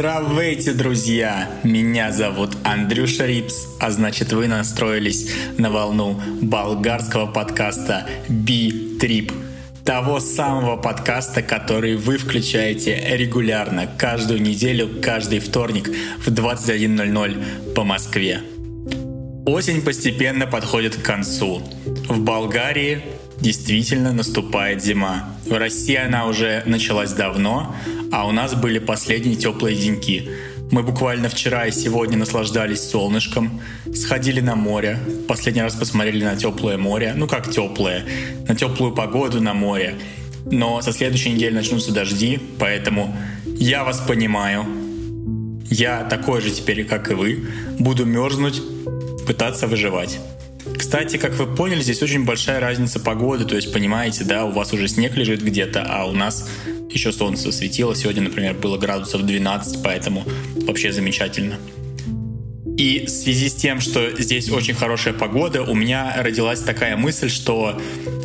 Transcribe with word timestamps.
Здравейте, 0.00 0.72
друзья! 0.72 1.50
Меня 1.62 2.10
зовут 2.10 2.56
Андрюша 2.64 3.26
Рипс, 3.26 3.66
а 3.80 3.90
значит 3.90 4.32
вы 4.32 4.48
настроились 4.48 5.30
на 5.58 5.70
волну 5.70 6.18
болгарского 6.40 7.26
подкаста 7.26 8.08
B-Trip. 8.26 9.30
Того 9.84 10.18
самого 10.20 10.78
подкаста, 10.78 11.42
который 11.42 11.96
вы 11.96 12.16
включаете 12.16 12.98
регулярно, 13.14 13.86
каждую 13.98 14.40
неделю, 14.40 14.88
каждый 15.02 15.38
вторник 15.38 15.90
в 16.24 16.28
21.00 16.28 17.74
по 17.74 17.84
Москве. 17.84 18.40
Осень 19.44 19.82
постепенно 19.82 20.46
подходит 20.46 20.96
к 20.96 21.02
концу. 21.02 21.60
В 22.08 22.20
Болгарии 22.20 23.02
действительно 23.38 24.14
наступает 24.14 24.82
зима. 24.82 25.36
В 25.46 25.58
России 25.58 25.96
она 25.96 26.26
уже 26.26 26.62
началась 26.64 27.12
давно, 27.12 27.74
а 28.10 28.26
у 28.26 28.32
нас 28.32 28.54
были 28.54 28.78
последние 28.78 29.36
теплые 29.36 29.76
деньки. 29.76 30.28
Мы 30.70 30.82
буквально 30.82 31.28
вчера 31.28 31.66
и 31.66 31.72
сегодня 31.72 32.16
наслаждались 32.16 32.88
солнышком, 32.88 33.60
сходили 33.94 34.40
на 34.40 34.54
море, 34.54 34.98
последний 35.26 35.62
раз 35.62 35.74
посмотрели 35.74 36.24
на 36.24 36.36
теплое 36.36 36.78
море, 36.78 37.12
ну 37.16 37.26
как 37.26 37.50
теплое, 37.50 38.04
на 38.46 38.54
теплую 38.54 38.92
погоду 38.92 39.40
на 39.40 39.52
море. 39.52 39.96
Но 40.46 40.80
со 40.80 40.92
следующей 40.92 41.30
недели 41.30 41.54
начнутся 41.54 41.92
дожди, 41.92 42.40
поэтому 42.58 43.16
я 43.46 43.84
вас 43.84 43.98
понимаю. 44.00 44.64
Я 45.68 46.04
такой 46.04 46.40
же 46.40 46.50
теперь, 46.50 46.84
как 46.84 47.10
и 47.10 47.14
вы, 47.14 47.46
буду 47.78 48.04
мерзнуть, 48.04 48.62
пытаться 49.26 49.66
выживать. 49.66 50.18
Кстати, 50.76 51.16
как 51.16 51.34
вы 51.34 51.46
поняли, 51.46 51.82
здесь 51.82 52.02
очень 52.02 52.24
большая 52.24 52.60
разница 52.60 53.00
погоды, 53.00 53.44
то 53.44 53.56
есть, 53.56 53.72
понимаете, 53.72 54.24
да, 54.24 54.44
у 54.44 54.50
вас 54.50 54.72
уже 54.72 54.88
снег 54.88 55.16
лежит 55.16 55.42
где-то, 55.42 55.84
а 55.88 56.04
у 56.06 56.12
нас 56.12 56.48
еще 56.90 57.12
солнце 57.12 57.52
светило. 57.52 57.94
Сегодня, 57.94 58.22
например, 58.22 58.54
было 58.54 58.76
градусов 58.78 59.22
12, 59.22 59.82
поэтому 59.82 60.24
вообще 60.66 60.92
замечательно. 60.92 61.58
И 62.76 63.04
в 63.06 63.10
связи 63.10 63.48
с 63.48 63.54
тем, 63.54 63.80
что 63.80 64.10
здесь 64.20 64.48
очень 64.50 64.74
хорошая 64.74 65.12
погода, 65.12 65.62
у 65.62 65.74
меня 65.74 66.14
родилась 66.16 66.60
такая 66.60 66.96
мысль, 66.96 67.28
что 67.28 67.78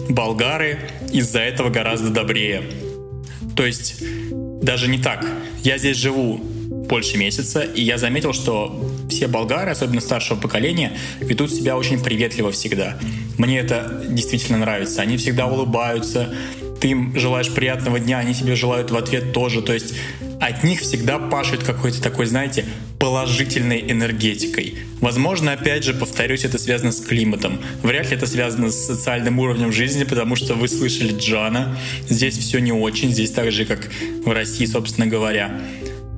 болгары 0.10 0.80
из-за 1.12 1.40
этого 1.40 1.70
гораздо 1.70 2.10
добрее. 2.10 2.64
То 3.56 3.66
есть 3.66 4.02
даже 4.62 4.88
не 4.88 4.98
так. 4.98 5.26
Я 5.64 5.78
здесь 5.78 5.98
живу 5.98 6.38
больше 6.38 7.18
месяца, 7.18 7.62
и 7.62 7.82
я 7.82 7.98
заметил, 7.98 8.34
что 8.34 8.90
все 9.10 9.28
болгары, 9.28 9.72
особенно 9.72 10.02
старшего 10.02 10.40
поколения, 10.40 10.98
ведут 11.20 11.52
себя 11.52 11.78
очень 11.78 12.02
приветливо 12.02 12.52
всегда. 12.52 12.98
Мне 13.38 13.60
это 13.60 14.06
действительно 14.08 14.58
нравится. 14.58 15.02
Они 15.02 15.18
всегда 15.18 15.48
улыбаются, 15.48 16.34
ты 16.80 16.90
им 16.90 17.18
желаешь 17.18 17.54
приятного 17.54 18.00
дня, 18.00 18.20
они 18.20 18.34
тебе 18.34 18.56
желают 18.56 18.92
в 18.92 18.96
ответ 18.96 19.34
тоже. 19.34 19.62
То 19.62 19.74
есть 19.74 19.96
от 20.40 20.64
них 20.64 20.82
всегда 20.82 21.18
пашет 21.20 21.64
какой-то 21.64 22.02
такой, 22.02 22.26
знаете, 22.26 22.66
положительной 23.00 23.92
энергетикой. 23.92 24.76
Возможно, 25.02 25.54
опять 25.54 25.84
же, 25.84 25.94
повторюсь, 25.94 26.46
это 26.46 26.58
связано 26.58 26.92
с 26.92 27.02
климатом. 27.02 27.60
Вряд 27.84 28.10
ли 28.10 28.18
это 28.18 28.28
связано 28.28 28.72
с 28.72 28.86
социальным 28.86 29.40
уровнем 29.40 29.72
жизни, 29.72 30.04
потому 30.04 30.36
что 30.36 30.56
вы 30.56 30.68
слышали 30.68 31.16
Джана. 31.18 31.78
Здесь 32.10 32.38
все 32.38 32.60
не 32.60 32.72
очень, 32.72 33.12
здесь 33.12 33.32
так 33.32 33.52
же, 33.52 33.66
как 33.66 33.90
в 34.26 34.32
России, 34.32 34.66
собственно 34.66 35.08
говоря. 35.08 35.62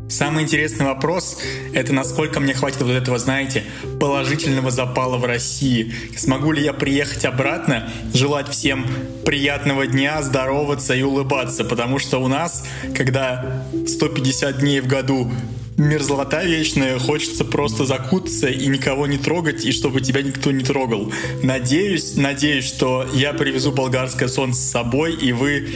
Самый 0.10 0.46
интересный 0.46 0.86
вопрос— 0.86 1.38
это 1.74 1.92
насколько 1.92 2.40
мне 2.40 2.54
хватит 2.54 2.82
вот 2.82 2.92
этого, 2.92 3.20
знаете, 3.20 3.66
положительного 4.00 4.72
запала 4.72 5.18
в 5.18 5.26
России. 5.26 5.94
Смогу 6.16 6.54
ли 6.54 6.64
я 6.64 6.72
приехать 6.72 7.26
обратно, 7.26 7.90
желать 8.14 8.48
всем 8.48 8.88
приятного 9.26 9.86
дня, 9.86 10.22
здороваться 10.22 10.96
и 10.96 11.02
улыбаться, 11.02 11.66
потому 11.66 12.00
что 12.00 12.20
у 12.20 12.30
нас, 12.30 12.66
когда 12.96 13.66
150 13.86 14.60
дней 14.60 14.80
в 14.80 14.88
году 14.88 15.30
мерзлота 15.76 16.42
вечная, 16.44 16.98
хочется 17.00 17.44
просто 17.44 17.86
закутаться 17.86 18.48
и 18.48 18.66
никого 18.68 19.08
не 19.08 19.18
трогать, 19.18 19.66
и 19.66 19.74
чтобы 19.74 20.00
тебя 20.00 20.22
никто 20.22 20.52
не 20.52 20.64
трогал. 20.64 21.12
Надеюсь, 21.44 22.16
надеюсь, 22.16 22.66
что 22.66 23.06
я 23.14 23.34
привезу 23.34 23.74
болгарское 23.74 24.30
солнце 24.30 24.62
с 24.62 24.72
собой, 24.72 25.16
и 25.16 25.34
вы, 25.34 25.68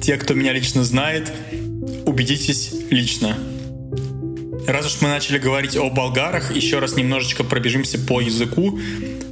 те, 0.00 0.16
кто 0.16 0.32
меня 0.32 0.54
лично 0.54 0.82
знает, 0.82 1.30
убедитесь 2.06 2.72
лично. 2.90 3.36
Раз 4.66 4.86
уж 4.86 5.00
мы 5.00 5.08
начали 5.08 5.38
говорить 5.38 5.76
о 5.76 5.88
болгарах, 5.90 6.54
еще 6.54 6.80
раз 6.80 6.96
немножечко 6.96 7.44
пробежимся 7.44 7.98
по 7.98 8.20
языку, 8.20 8.78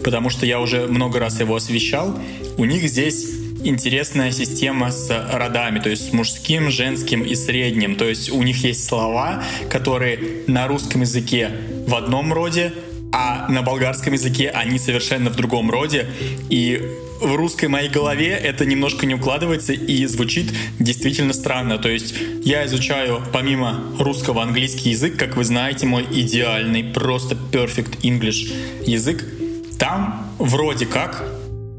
потому 0.04 0.30
что 0.30 0.46
я 0.46 0.60
уже 0.60 0.86
много 0.86 1.18
раз 1.18 1.40
его 1.40 1.56
освещал. 1.56 2.16
У 2.56 2.64
них 2.64 2.82
здесь 2.84 3.30
интересная 3.64 4.30
система 4.30 4.92
с 4.92 5.10
родами, 5.32 5.80
то 5.80 5.88
есть 5.90 6.10
с 6.10 6.12
мужским, 6.12 6.70
женским 6.70 7.22
и 7.22 7.34
средним. 7.34 7.96
То 7.96 8.08
есть 8.08 8.30
у 8.30 8.42
них 8.42 8.62
есть 8.62 8.86
слова, 8.86 9.42
которые 9.68 10.20
на 10.46 10.68
русском 10.68 11.00
языке 11.00 11.50
в 11.86 11.94
одном 11.96 12.32
роде, 12.32 12.72
а 13.14 13.46
на 13.48 13.62
болгарском 13.62 14.12
языке 14.12 14.50
они 14.50 14.76
совершенно 14.76 15.30
в 15.30 15.36
другом 15.36 15.70
роде. 15.70 16.08
И 16.50 16.82
в 17.20 17.36
русской 17.36 17.66
моей 17.66 17.88
голове 17.88 18.30
это 18.30 18.66
немножко 18.66 19.06
не 19.06 19.14
укладывается 19.14 19.72
и 19.72 20.04
звучит 20.06 20.52
действительно 20.80 21.32
странно. 21.32 21.78
То 21.78 21.88
есть 21.88 22.12
я 22.42 22.66
изучаю 22.66 23.22
помимо 23.32 23.84
русского 24.00 24.42
английский 24.42 24.90
язык, 24.90 25.16
как 25.16 25.36
вы 25.36 25.44
знаете, 25.44 25.86
мой 25.86 26.04
идеальный, 26.10 26.82
просто 26.82 27.36
perfect 27.52 28.00
English 28.02 28.52
язык. 28.84 29.24
Там 29.78 30.34
вроде 30.40 30.86
как 30.86 31.24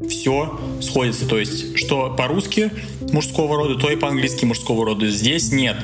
все 0.08 0.58
сходится. 0.82 1.28
То 1.28 1.38
есть, 1.38 1.78
что 1.78 2.16
по-русски 2.18 2.72
мужского 3.12 3.58
рода, 3.58 3.76
то 3.76 3.90
и 3.90 3.98
по-английски 3.98 4.46
мужского 4.46 4.86
рода. 4.86 5.10
Здесь 5.10 5.52
нет. 5.52 5.76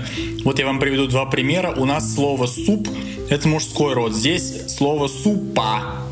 Вот 0.45 0.59
я 0.59 0.65
вам 0.65 0.79
приведу 0.79 1.07
два 1.07 1.25
примера. 1.25 1.73
У 1.75 1.83
нас 1.83 2.15
слово 2.15 2.45
суп— 2.45 2.87
это 3.31 3.47
мужской 3.47 3.93
род. 3.93 4.13
Здесь 4.13 4.75
слово 4.75 5.07
супа 5.07 6.03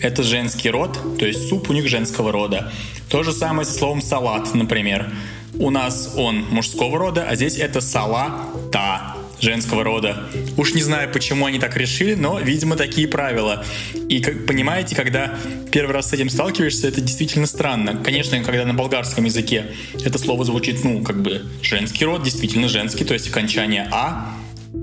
это 0.00 0.22
женский 0.22 0.70
род, 0.70 0.98
то 1.18 1.26
есть 1.26 1.48
суп 1.48 1.70
у 1.70 1.72
них 1.72 1.88
женского 1.88 2.30
рода. 2.30 2.70
То 3.08 3.22
же 3.22 3.32
самое 3.32 3.66
со 3.66 3.72
словом 3.72 4.02
салат, 4.02 4.54
например. 4.54 5.10
У 5.58 5.70
нас 5.70 6.12
он 6.16 6.44
мужского 6.50 6.98
рода, 6.98 7.26
а 7.28 7.34
здесь 7.34 7.56
это 7.56 7.80
салата 7.80 9.16
женского 9.40 9.82
рода. 9.82 10.28
Уж 10.56 10.74
не 10.74 10.82
знаю, 10.82 11.10
почему 11.10 11.46
они 11.46 11.58
так 11.58 11.76
решили, 11.76 12.14
но, 12.14 12.38
видимо, 12.38 12.76
такие 12.76 13.08
правила. 13.08 13.64
И, 14.08 14.20
как 14.20 14.46
понимаете, 14.46 14.94
когда 14.94 15.38
первый 15.72 15.92
раз 15.92 16.10
с 16.10 16.12
этим 16.12 16.28
сталкиваешься, 16.28 16.88
это 16.88 17.00
действительно 17.00 17.46
странно. 17.46 17.96
Конечно, 18.04 18.38
когда 18.42 18.64
на 18.66 18.74
болгарском 18.74 19.24
языке 19.24 19.66
это 20.04 20.18
слово 20.18 20.44
звучит, 20.44 20.84
ну, 20.84 21.02
как 21.02 21.22
бы 21.22 21.46
женский 21.62 22.04
род, 22.04 22.22
действительно 22.22 22.68
женский, 22.68 23.04
то 23.04 23.14
есть 23.14 23.28
окончание 23.28 23.88
«а», 23.90 24.34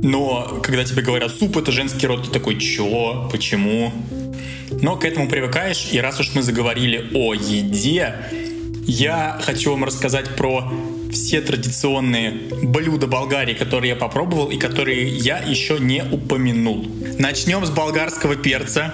но 0.05 0.59
когда 0.61 0.83
тебе 0.83 1.01
говорят 1.01 1.31
«суп»— 1.31 1.57
это 1.57 1.71
женский 1.71 2.05
род, 2.05 2.25
ты 2.25 2.29
такой 2.29 2.59
«чё? 2.59 3.27
Почему?» 3.31 3.91
Но 4.81 4.97
к 4.97 5.03
этому 5.03 5.27
привыкаешь, 5.27 5.89
и 5.91 5.99
раз 5.99 6.19
уж 6.19 6.35
мы 6.35 6.43
заговорили 6.43 7.09
о 7.15 7.33
еде, 7.33 8.13
я 8.85 9.39
хочу 9.41 9.71
вам 9.71 9.83
рассказать 9.83 10.35
про 10.35 10.71
все 11.11 11.41
традиционные 11.41 12.31
блюда 12.61 13.07
Болгарии, 13.07 13.55
которые 13.55 13.89
я 13.89 13.95
попробовал 13.95 14.51
и 14.51 14.57
которые 14.57 15.07
я 15.07 15.39
еще 15.39 15.79
не 15.79 16.03
упомянул. 16.03 16.85
Начнем 17.17 17.65
с 17.65 17.71
болгарского 17.71 18.35
перца. 18.35 18.93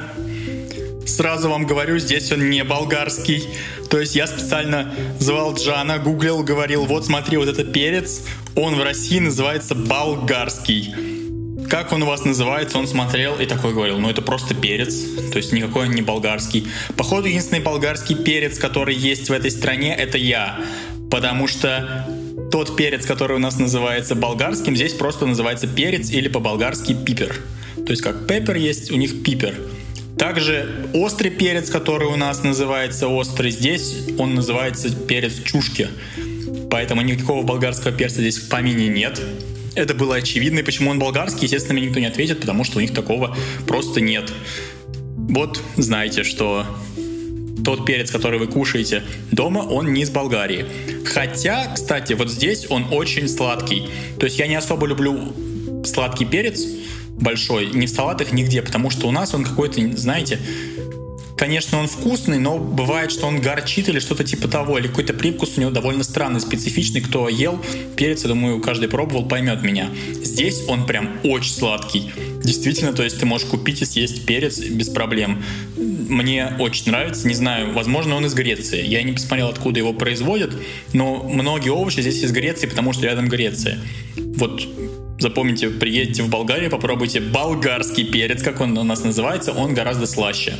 Сразу 1.06 1.50
вам 1.50 1.66
говорю, 1.66 2.00
здесь 2.00 2.32
он 2.32 2.50
не 2.50 2.64
болгарский. 2.64 3.44
То 3.90 4.00
есть 4.00 4.16
я 4.16 4.28
специально 4.28 4.94
звал 5.20 5.56
Джана, 5.56 5.98
гуглил, 6.00 6.42
говорил, 6.42 6.86
вот 6.86 7.06
смотри, 7.06 7.36
вот 7.36 7.50
это 7.50 7.66
перец, 7.66 8.22
он 8.56 8.76
в 8.76 8.84
России 8.84 9.20
называется 9.20 9.76
болгарский 9.76 10.94
как 11.72 11.94
он 11.94 12.04
у 12.04 12.06
вас 12.06 12.26
называется, 12.26 12.78
он 12.78 12.86
смотрел 12.86 13.40
и 13.40 13.46
такой 13.46 13.74
говорил, 13.74 13.98
ну 13.98 14.10
это 14.10 14.22
просто 14.22 14.54
перец, 14.54 14.94
то 15.32 15.38
есть 15.38 15.54
никакой 15.54 15.88
он 15.88 15.94
не 15.94 16.02
болгарский. 16.02 16.68
Походу, 16.98 17.30
единственный 17.30 17.62
болгарский 17.62 18.18
перец, 18.18 18.60
который 18.60 18.94
есть 18.94 19.30
в 19.30 19.32
этой 19.32 19.52
стране, 19.52 19.96
это 19.96 20.18
я, 20.18 20.60
потому 21.10 21.48
что 21.48 22.06
тот 22.52 22.76
перец, 22.76 23.06
который 23.06 23.38
у 23.38 23.40
нас 23.40 23.58
называется 23.58 24.16
болгарским, 24.16 24.76
здесь 24.76 24.94
просто 24.94 25.26
называется 25.26 25.66
перец 25.66 26.10
или 26.12 26.28
по-болгарски 26.28 26.94
пипер. 26.94 27.38
То 27.86 27.92
есть 27.92 28.02
как 28.02 28.28
пеппер 28.28 28.58
есть, 28.58 28.92
у 28.92 28.98
них 28.98 29.24
пипер. 29.24 29.56
Также 30.18 30.90
острый 30.94 31.30
перец, 31.30 31.70
который 31.70 32.10
у 32.10 32.18
нас 32.18 32.44
называется 32.44 33.08
острый, 33.08 33.50
здесь 33.52 34.10
он 34.18 34.36
называется 34.36 34.94
перец 34.94 35.42
чушки. 35.42 35.88
Поэтому 36.70 37.02
никакого 37.02 37.44
болгарского 37.44 37.92
перца 37.92 38.22
здесь 38.22 38.38
в 38.38 38.50
помине 38.50 38.88
нет 38.88 39.22
это 39.76 39.94
было 39.94 40.16
очевидно. 40.16 40.60
И 40.60 40.64
почему 40.64 40.92
он 40.92 41.00
болгарский, 41.00 41.44
естественно, 41.44 41.74
мне 41.76 41.88
никто 41.88 42.00
не 42.00 42.06
ответит, 42.06 42.40
потому 42.42 42.64
что 42.64 42.80
у 42.80 42.82
них 42.82 42.94
такого 42.94 43.36
просто 43.68 44.02
нет. 44.02 44.32
Вот 45.16 45.62
знаете, 45.78 46.24
что 46.24 46.66
тот 47.64 47.86
перец, 47.86 48.12
который 48.12 48.40
вы 48.40 48.48
кушаете 48.48 49.04
дома, 49.32 49.60
он 49.60 49.94
не 49.94 50.02
из 50.02 50.10
Болгарии. 50.10 50.66
Хотя, 51.06 51.72
кстати, 51.74 52.14
вот 52.14 52.30
здесь 52.30 52.66
он 52.70 52.88
очень 52.92 53.28
сладкий. 53.30 53.88
То 54.20 54.26
есть 54.26 54.40
я 54.40 54.48
не 54.48 54.56
особо 54.56 54.88
люблю 54.88 55.34
сладкий 55.86 56.26
перец 56.26 56.66
большой, 57.10 57.68
ни 57.68 57.86
в 57.86 57.90
салатах, 57.90 58.32
нигде, 58.32 58.62
потому 58.62 58.90
что 58.90 59.08
у 59.08 59.12
нас 59.12 59.34
он 59.36 59.44
какой-то, 59.44 59.80
знаете, 59.96 60.40
конечно, 61.42 61.80
он 61.80 61.88
вкусный, 61.88 62.38
но 62.38 62.60
бывает, 62.60 63.12
что 63.12 63.26
он 63.26 63.42
горчит 63.42 63.90
или 63.90 63.98
что-то 63.98 64.24
типа 64.24 64.48
того, 64.48 64.78
или 64.78 64.88
какой-то 64.88 65.16
привкус 65.16 65.58
у 65.58 65.62
него 65.62 65.72
довольно 65.72 66.04
странный, 66.04 66.40
специфичный. 66.40 67.02
Кто 67.02 67.28
ел 67.30 67.60
перец, 67.96 68.22
я 68.22 68.30
думаю, 68.30 68.62
каждый 68.62 68.88
пробовал, 68.88 69.26
поймет 69.26 69.64
меня. 69.64 69.90
Здесь 70.22 70.62
он 70.68 70.86
прям 70.86 71.10
очень 71.24 71.52
сладкий. 71.52 72.12
Действительно, 72.44 72.94
то 72.94 73.02
есть 73.02 73.20
ты 73.20 73.26
можешь 73.26 73.48
купить 73.48 73.82
и 73.82 73.86
съесть 73.86 74.24
перец 74.28 74.60
без 74.60 74.90
проблем. 74.90 75.42
Мне 75.78 76.54
очень 76.60 76.92
нравится, 76.92 77.28
не 77.28 77.34
знаю, 77.34 77.74
возможно, 77.74 78.18
он 78.18 78.28
из 78.28 78.36
Греции. 78.36 78.86
Я 78.86 79.02
не 79.02 79.14
посмотрел, 79.14 79.50
откуда 79.50 79.80
его 79.80 79.94
производят, 79.94 80.54
но 80.94 81.24
многие 81.24 81.70
овощи 81.70 82.02
здесь 82.02 82.22
из 82.22 82.32
Греции, 82.32 82.68
потому 82.68 82.94
что 82.94 83.08
рядом 83.08 83.28
Греция. 83.28 83.80
Вот 84.16 84.62
запомните, 85.22 85.70
приедете 85.70 86.24
в 86.24 86.30
Болгарию, 86.30 86.70
попробуйте 86.70 87.20
болгарский 87.20 88.04
перец, 88.04 88.42
как 88.42 88.60
он 88.60 88.78
у 88.78 88.84
нас 88.84 89.04
называется, 89.04 89.52
он 89.52 89.74
гораздо 89.74 90.08
слаще. 90.08 90.56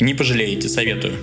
Не 0.00 0.14
пожалеете, 0.14 0.68
советую. 0.68 1.14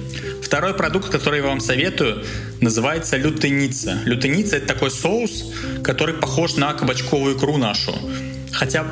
Второй 0.42 0.74
продукт, 0.74 1.10
который 1.10 1.40
я 1.40 1.46
вам 1.46 1.60
советую, 1.60 2.24
называется 2.62 3.18
лютеница. 3.18 4.00
Лютеница 4.06 4.58
это 4.58 4.68
такой 4.68 4.92
соус, 4.92 5.54
который 5.84 6.16
похож 6.16 6.56
на 6.56 6.74
кабачковую 6.74 7.36
икру 7.36 7.58
нашу. 7.58 7.94
Хотя, 8.52 8.86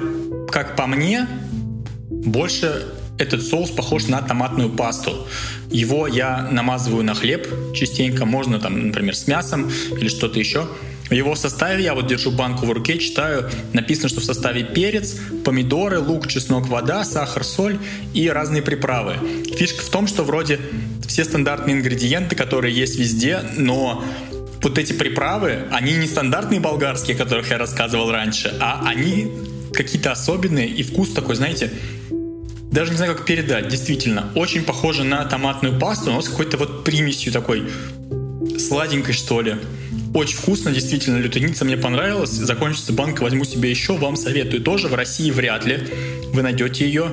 как 0.52 0.76
по 0.76 0.86
мне, 0.86 1.28
больше 2.10 2.86
этот 3.18 3.42
соус 3.44 3.72
похож 3.72 4.08
на 4.08 4.22
томатную 4.22 4.70
пасту. 4.70 5.28
Его 5.72 6.08
я 6.08 6.50
намазываю 6.52 7.04
на 7.04 7.14
хлеб 7.14 7.48
частенько, 7.74 8.26
можно 8.26 8.60
там, 8.60 8.88
например, 8.88 9.16
с 9.16 9.28
мясом 9.28 9.72
или 9.98 10.10
что-то 10.10 10.40
еще. 10.40 10.68
В 11.10 11.14
его 11.14 11.36
составе, 11.36 11.84
я 11.84 11.94
вот 11.94 12.08
держу 12.08 12.32
банку 12.32 12.66
в 12.66 12.72
руке, 12.72 12.98
читаю, 12.98 13.50
написано, 13.74 14.10
что 14.10 14.22
в 14.22 14.26
составе 14.26 14.64
перец, 14.64 15.18
помидоры, 15.44 16.00
лук, 16.00 16.28
чеснок, 16.28 16.68
вода, 16.68 17.06
сахар, 17.06 17.44
соль 17.44 17.78
и 18.14 18.28
разные 18.28 18.64
приправы. 18.64 19.18
Фишка 19.56 19.84
в 19.84 19.90
том, 19.90 20.08
что 20.08 20.24
вроде 20.24 20.60
все 21.08 21.24
стандартные 21.24 21.76
ингредиенты, 21.76 22.36
которые 22.36 22.76
есть 22.76 22.98
везде, 22.98 23.42
но 23.56 24.04
вот 24.64 24.80
эти 24.80 24.94
приправы, 24.94 25.66
они 25.72 25.94
не 25.94 26.08
стандартные 26.08 26.60
болгарские, 26.60 27.16
о 27.16 27.20
которых 27.20 27.52
я 27.52 27.60
рассказывал 27.60 28.12
раньше, 28.12 28.56
а 28.60 28.82
они 28.86 29.32
какие-то 29.74 30.12
особенные, 30.12 30.68
и 30.68 30.82
вкус 30.82 31.12
такой, 31.12 31.36
знаете, 31.36 31.72
даже 32.72 32.92
не 32.92 32.98
знаю, 32.98 33.16
как 33.16 33.26
передать, 33.26 33.68
действительно, 33.68 34.32
очень 34.34 34.64
похоже 34.64 35.04
на 35.04 35.24
томатную 35.26 35.80
пасту, 35.80 36.12
но 36.12 36.22
с 36.22 36.30
какой-то 36.30 36.58
вот 36.58 36.84
примесью 36.84 37.32
такой 37.32 37.70
сладенькой, 38.58 39.14
что 39.14 39.42
ли. 39.42 39.56
Очень 40.16 40.38
вкусно, 40.38 40.72
действительно, 40.72 41.18
лютеница 41.18 41.66
мне 41.66 41.76
понравилась. 41.76 42.30
Закончится 42.30 42.94
банка, 42.94 43.22
возьму 43.22 43.44
себе 43.44 43.70
еще, 43.70 43.98
вам 43.98 44.16
советую 44.16 44.64
тоже. 44.64 44.88
В 44.88 44.96
России 44.96 45.30
вряд 45.30 45.66
ли 45.66 45.90
вы 46.32 46.42
найдете 46.42 46.86
ее. 46.86 47.12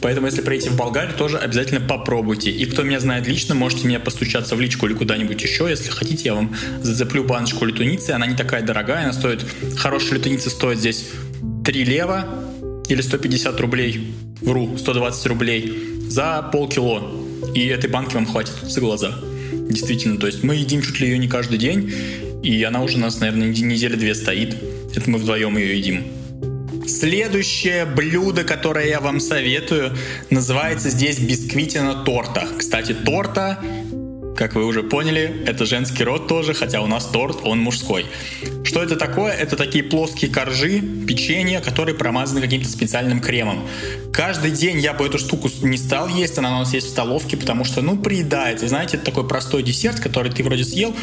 Поэтому, 0.00 0.28
если 0.28 0.42
приедете 0.42 0.70
в 0.70 0.76
Болгарию, 0.76 1.12
тоже 1.16 1.38
обязательно 1.38 1.80
попробуйте. 1.80 2.52
И 2.52 2.64
кто 2.66 2.84
меня 2.84 3.00
знает 3.00 3.26
лично, 3.26 3.56
можете 3.56 3.88
мне 3.88 3.98
постучаться 3.98 4.54
в 4.54 4.60
личку 4.60 4.86
или 4.86 4.94
куда-нибудь 4.94 5.42
еще. 5.42 5.66
Если 5.68 5.90
хотите, 5.90 6.26
я 6.26 6.34
вам 6.34 6.54
зацеплю 6.82 7.24
баночку 7.24 7.64
лютуницы. 7.64 8.10
Она 8.10 8.28
не 8.28 8.36
такая 8.36 8.62
дорогая, 8.62 9.02
она 9.02 9.12
стоит... 9.12 9.44
Хорошая 9.76 10.12
лютуница 10.12 10.48
стоит 10.48 10.78
здесь 10.78 11.06
3 11.64 11.82
лева 11.82 12.28
или 12.88 13.00
150 13.00 13.60
рублей. 13.60 14.14
Вру, 14.40 14.78
120 14.78 15.26
рублей 15.26 15.82
за 16.08 16.48
полкило. 16.52 17.10
И 17.56 17.66
этой 17.66 17.90
банки 17.90 18.14
вам 18.14 18.24
хватит 18.26 18.54
за 18.62 18.80
глаза. 18.80 19.18
Действительно, 19.68 20.16
то 20.16 20.28
есть 20.28 20.44
мы 20.44 20.54
едим 20.54 20.80
чуть 20.80 21.00
ли 21.00 21.08
ее 21.08 21.18
не 21.18 21.26
каждый 21.26 21.58
день. 21.58 21.92
И 22.42 22.62
она 22.62 22.82
уже 22.82 22.96
у 22.96 23.00
нас, 23.00 23.20
наверное, 23.20 23.48
недели 23.48 23.96
две 23.96 24.14
стоит. 24.14 24.56
Это 24.94 25.10
мы 25.10 25.18
вдвоем 25.18 25.56
ее 25.56 25.76
едим. 25.76 26.04
Следующее 26.86 27.84
блюдо, 27.84 28.44
которое 28.44 28.88
я 28.88 29.00
вам 29.00 29.18
советую, 29.18 29.96
называется 30.30 30.90
здесь 30.90 31.18
бисквитина 31.18 32.04
торта. 32.04 32.46
Кстати, 32.56 32.94
торта, 32.94 33.58
как 34.36 34.54
вы 34.54 34.64
уже 34.64 34.82
поняли, 34.82 35.42
это 35.46 35.64
женский 35.64 36.04
род 36.04 36.28
тоже, 36.28 36.54
хотя 36.54 36.82
у 36.82 36.86
нас 36.86 37.06
торт, 37.06 37.38
он 37.42 37.58
мужской. 37.58 38.06
Что 38.64 38.82
это 38.82 38.96
такое? 38.96 39.32
Это 39.32 39.56
такие 39.56 39.82
плоские 39.82 40.30
коржи, 40.30 40.80
печенье, 40.80 41.60
которые 41.60 41.96
промазаны 41.96 42.40
каким-то 42.40 42.68
специальным 42.68 43.20
кремом. 43.20 43.66
Каждый 44.12 44.50
день 44.50 44.78
я 44.78 44.92
бы 44.92 45.06
эту 45.06 45.18
штуку 45.18 45.50
не 45.62 45.78
стал 45.78 46.08
есть, 46.08 46.38
она 46.38 46.56
у 46.56 46.58
нас 46.60 46.74
есть 46.74 46.86
в 46.86 46.90
столовке, 46.90 47.36
потому 47.36 47.64
что, 47.64 47.80
ну, 47.80 47.96
приедается. 47.96 48.68
Знаете, 48.68 48.96
это 48.96 49.06
такой 49.06 49.26
простой 49.26 49.62
десерт, 49.62 50.00
который 50.00 50.30
ты 50.30 50.44
вроде 50.44 50.64
съел, 50.64 50.94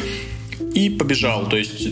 и 0.74 0.90
побежал. 0.90 1.48
То 1.48 1.56
есть 1.56 1.88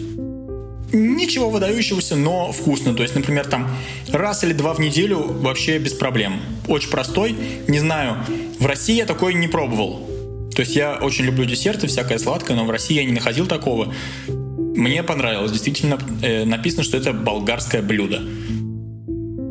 ничего 0.92 1.50
выдающегося, 1.50 2.16
но 2.16 2.52
вкусно. 2.52 2.94
То 2.94 3.02
есть, 3.02 3.14
например, 3.14 3.46
там 3.46 3.70
раз 4.10 4.44
или 4.44 4.52
два 4.52 4.74
в 4.74 4.80
неделю 4.80 5.18
вообще 5.18 5.78
без 5.78 5.94
проблем. 5.94 6.40
Очень 6.68 6.90
простой. 6.90 7.34
Не 7.68 7.78
знаю, 7.78 8.16
в 8.58 8.66
России 8.66 8.96
я 8.96 9.06
такой 9.06 9.34
не 9.34 9.48
пробовал. 9.48 10.08
То 10.54 10.60
есть 10.60 10.76
я 10.76 10.98
очень 11.00 11.24
люблю 11.24 11.44
десерты, 11.46 11.86
всякое 11.86 12.18
сладкое, 12.18 12.56
но 12.56 12.64
в 12.64 12.70
России 12.70 12.94
я 12.94 13.04
не 13.04 13.12
находил 13.12 13.46
такого. 13.46 13.92
Мне 14.28 15.02
понравилось. 15.02 15.52
Действительно, 15.52 15.98
э, 16.22 16.44
написано, 16.44 16.82
что 16.82 16.96
это 16.96 17.12
болгарское 17.12 17.82
блюдо. 17.82 18.22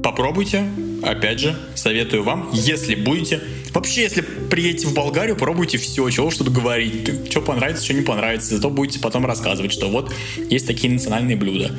Попробуйте. 0.03 0.65
Опять 1.03 1.39
же, 1.39 1.57
советую 1.75 2.23
вам, 2.23 2.49
если 2.53 2.95
будете 2.95 3.41
Вообще, 3.73 4.01
если 4.01 4.21
приедете 4.21 4.87
в 4.87 4.93
Болгарию, 4.93 5.37
пробуйте 5.37 5.77
все, 5.77 6.09
чего 6.09 6.27
уж 6.27 6.35
тут 6.35 6.49
говорить. 6.49 7.29
Что 7.29 7.41
понравится, 7.41 7.85
что 7.85 7.93
не 7.93 8.01
понравится. 8.01 8.55
Зато 8.55 8.69
будете 8.69 8.99
потом 8.99 9.25
рассказывать, 9.25 9.71
что 9.71 9.89
вот 9.89 10.13
есть 10.49 10.67
такие 10.67 10.91
национальные 10.91 11.37
блюда. 11.37 11.71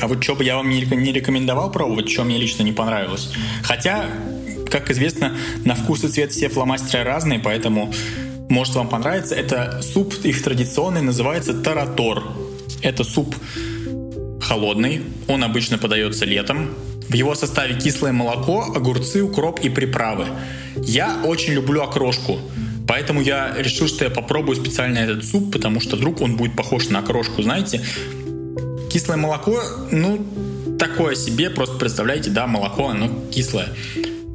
А 0.00 0.08
вот 0.08 0.22
что 0.22 0.34
бы 0.34 0.42
я 0.42 0.56
вам 0.56 0.68
не 0.68 0.80
рекомендовал 1.12 1.70
пробовать, 1.70 2.10
что 2.10 2.24
мне 2.24 2.36
лично 2.36 2.64
не 2.64 2.72
понравилось. 2.72 3.30
Хотя, 3.62 4.06
как 4.70 4.90
известно, 4.90 5.36
на 5.64 5.76
вкус 5.76 6.02
и 6.02 6.08
цвет 6.08 6.32
все 6.32 6.48
фломастеры 6.48 7.04
разные, 7.04 7.38
поэтому 7.38 7.92
может 8.48 8.74
вам 8.74 8.88
понравится. 8.88 9.36
Это 9.36 9.80
суп 9.82 10.14
их 10.24 10.42
традиционный, 10.42 11.02
называется 11.02 11.54
таратор. 11.54 12.24
Это 12.82 13.04
суп 13.04 13.36
холодный, 14.40 15.02
он 15.28 15.44
обычно 15.44 15.78
подается 15.78 16.24
летом. 16.24 16.70
В 17.10 17.14
его 17.14 17.34
составе 17.34 17.74
кислое 17.74 18.12
молоко, 18.12 18.72
огурцы, 18.72 19.24
укроп 19.24 19.58
и 19.64 19.68
приправы. 19.68 20.26
Я 20.76 21.20
очень 21.24 21.54
люблю 21.54 21.82
окрошку. 21.82 22.38
Поэтому 22.86 23.20
я 23.20 23.52
решил, 23.58 23.88
что 23.88 24.04
я 24.04 24.10
попробую 24.10 24.54
специально 24.54 24.98
этот 24.98 25.24
суп, 25.24 25.52
потому 25.52 25.80
что 25.80 25.96
вдруг 25.96 26.20
он 26.20 26.36
будет 26.36 26.54
похож 26.54 26.88
на 26.88 27.00
окрошку, 27.00 27.42
знаете. 27.42 27.84
Кислое 28.92 29.16
молоко, 29.16 29.60
ну, 29.90 30.24
такое 30.78 31.16
себе, 31.16 31.50
просто 31.50 31.76
представляете, 31.78 32.30
да, 32.30 32.46
молоко, 32.46 32.90
оно 32.90 33.10
кислое. 33.32 33.68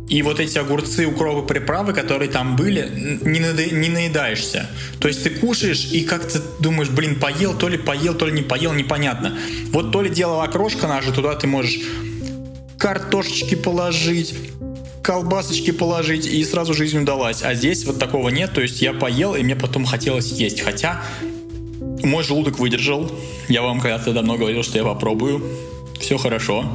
И 0.10 0.22
вот 0.22 0.42
эти 0.42 0.58
огурцы, 0.58 1.08
укропы, 1.08 1.48
приправы, 1.48 1.94
которые 1.94 2.30
там 2.30 2.58
были, 2.58 3.20
не, 3.24 3.40
нада... 3.40 3.66
не 3.66 3.88
наедаешься. 3.88 4.70
То 5.00 5.08
есть 5.08 5.24
ты 5.24 5.30
кушаешь 5.30 5.86
и 5.94 6.04
как-то 6.04 6.42
думаешь, 6.60 6.90
блин, 6.90 7.20
поел, 7.20 7.58
то 7.58 7.70
ли 7.70 7.78
поел, 7.78 8.14
то 8.14 8.28
ли 8.28 8.34
не 8.34 8.44
поел, 8.44 8.74
непонятно. 8.74 9.38
Вот 9.72 9.94
то 9.94 10.02
ли 10.02 10.10
делала 10.10 10.44
окрошка 10.44 10.88
наша, 10.88 11.12
туда 11.14 11.36
ты 11.36 11.48
можешь 11.48 11.80
картошечки 12.78 13.56
положить, 13.56 14.36
колбасочки 15.02 15.72
положить, 15.72 16.26
и 16.26 16.44
сразу 16.44 16.74
жизнь 16.74 17.00
удалась. 17.00 17.44
А 17.44 17.54
здесь 17.54 17.86
вот 17.86 18.00
такого 18.00 18.30
нет, 18.30 18.54
то 18.54 18.62
есть 18.62 18.82
я 18.82 18.94
поел, 18.94 19.36
и 19.36 19.44
мне 19.44 19.56
потом 19.56 19.86
хотелось 19.86 20.32
есть. 20.32 20.62
Хотя 20.62 21.02
мой 22.04 22.24
желудок 22.24 22.60
выдержал. 22.60 23.12
Я 23.48 23.62
вам 23.62 23.80
когда-то 23.80 24.14
давно 24.14 24.38
говорил, 24.38 24.64
что 24.64 24.78
я 24.78 24.84
попробую. 24.84 25.44
Все 26.00 26.18
хорошо. 26.18 26.66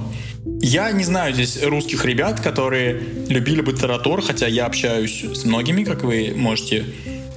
Я 0.62 0.90
не 0.92 1.04
знаю 1.04 1.34
здесь 1.34 1.62
русских 1.62 2.04
ребят, 2.04 2.40
которые 2.40 3.00
любили 3.28 3.60
бы 3.60 3.72
таратор, 3.72 4.22
хотя 4.22 4.46
я 4.46 4.66
общаюсь 4.66 5.22
с 5.22 5.44
многими, 5.44 5.84
как 5.84 6.02
вы 6.02 6.32
можете 6.34 6.86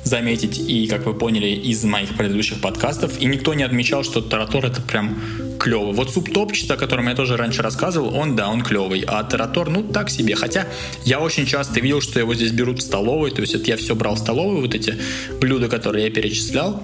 заметить, 0.03 0.59
и 0.59 0.87
как 0.87 1.05
вы 1.05 1.13
поняли 1.13 1.47
из 1.47 1.83
моих 1.83 2.15
предыдущих 2.15 2.61
подкастов, 2.61 3.19
и 3.19 3.25
никто 3.25 3.53
не 3.53 3.63
отмечал, 3.63 4.03
что 4.03 4.21
таратор 4.21 4.65
это 4.65 4.81
прям 4.81 5.17
клево. 5.63 5.93
Вот 5.93 6.11
суп 6.11 6.31
топчется, 6.33 6.73
о 6.73 6.77
котором 6.77 7.07
я 7.07 7.15
тоже 7.15 7.37
раньше 7.37 7.61
рассказывал, 7.61 8.13
он, 8.15 8.35
да, 8.35 8.49
он 8.49 8.61
клевый. 8.61 9.03
А 9.07 9.23
таратор, 9.23 9.69
ну, 9.69 9.81
так 9.81 10.09
себе. 10.09 10.35
Хотя 10.35 10.67
я 11.05 11.19
очень 11.19 11.45
часто 11.45 11.79
видел, 11.79 12.01
что 12.01 12.19
его 12.19 12.35
здесь 12.35 12.51
берут 12.51 12.79
в 12.79 12.81
столовой. 12.81 13.31
То 13.31 13.41
есть 13.41 13.55
это 13.55 13.65
я 13.65 13.77
все 13.77 13.95
брал 13.95 14.15
в 14.15 14.19
столовую, 14.19 14.61
вот 14.61 14.75
эти 14.75 14.95
блюда, 15.39 15.69
которые 15.69 16.05
я 16.05 16.11
перечислял. 16.11 16.83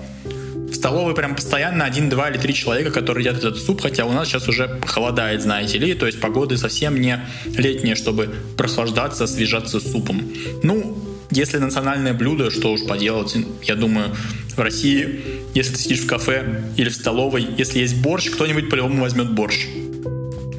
В 0.71 0.73
столовой 0.73 1.13
прям 1.13 1.35
постоянно 1.35 1.83
один, 1.83 2.09
два 2.09 2.29
или 2.29 2.37
три 2.37 2.53
человека, 2.53 2.91
которые 2.91 3.25
едят 3.25 3.39
этот 3.39 3.57
суп, 3.57 3.81
хотя 3.81 4.05
у 4.05 4.13
нас 4.13 4.27
сейчас 4.27 4.47
уже 4.47 4.79
холодает, 4.85 5.41
знаете 5.41 5.79
ли, 5.79 5.95
то 5.95 6.05
есть 6.05 6.21
погоды 6.21 6.57
совсем 6.57 7.01
не 7.01 7.19
летние, 7.57 7.95
чтобы 7.95 8.29
прохлаждаться, 8.55 9.23
освежаться 9.23 9.79
супом. 9.79 10.21
Ну, 10.61 11.08
если 11.31 11.57
национальное 11.57 12.13
блюдо, 12.13 12.49
что 12.49 12.71
уж 12.71 12.85
поделать, 12.85 13.35
я 13.63 13.75
думаю, 13.75 14.15
в 14.55 14.59
России, 14.59 15.21
если 15.53 15.73
ты 15.73 15.79
сидишь 15.79 16.01
в 16.01 16.07
кафе 16.07 16.63
или 16.75 16.89
в 16.89 16.95
столовой, 16.95 17.47
если 17.57 17.79
есть 17.79 18.01
борщ, 18.01 18.29
кто-нибудь 18.29 18.69
по-любому 18.69 19.03
возьмет 19.03 19.31
борщ. 19.31 19.67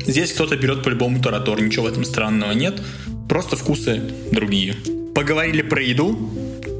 Здесь 0.06 0.32
кто-то 0.32 0.56
берет 0.56 0.82
по-любому 0.82 1.22
таратор, 1.22 1.60
ничего 1.60 1.84
в 1.84 1.88
этом 1.88 2.04
странного 2.04 2.52
нет, 2.52 2.80
просто 3.28 3.56
вкусы 3.56 4.00
другие. 4.32 4.74
Поговорили 5.14 5.62
про 5.62 5.82
еду, 5.82 6.30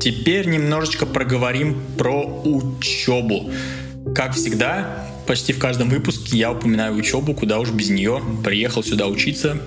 теперь 0.01 0.47
немножечко 0.47 1.05
проговорим 1.05 1.81
про 1.99 2.25
учебу. 2.25 3.51
Как 4.15 4.35
всегда, 4.35 5.07
почти 5.27 5.53
в 5.53 5.59
каждом 5.59 5.91
выпуске 5.91 6.39
я 6.39 6.53
упоминаю 6.53 6.95
учебу, 6.95 7.35
куда 7.35 7.59
уж 7.59 7.71
без 7.71 7.91
нее. 7.91 8.23
Приехал 8.43 8.83
сюда 8.83 9.07
учиться, 9.07 9.59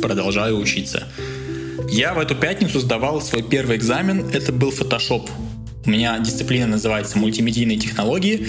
продолжаю 0.00 0.58
учиться. 0.58 1.08
Я 1.90 2.14
в 2.14 2.18
эту 2.18 2.34
пятницу 2.34 2.80
сдавал 2.80 3.20
свой 3.20 3.42
первый 3.42 3.76
экзамен. 3.76 4.28
Это 4.32 4.52
был 4.52 4.70
Photoshop. 4.70 5.28
У 5.84 5.90
меня 5.90 6.18
дисциплина 6.18 6.66
называется 6.66 7.18
мультимедийные 7.18 7.78
технологии. 7.78 8.46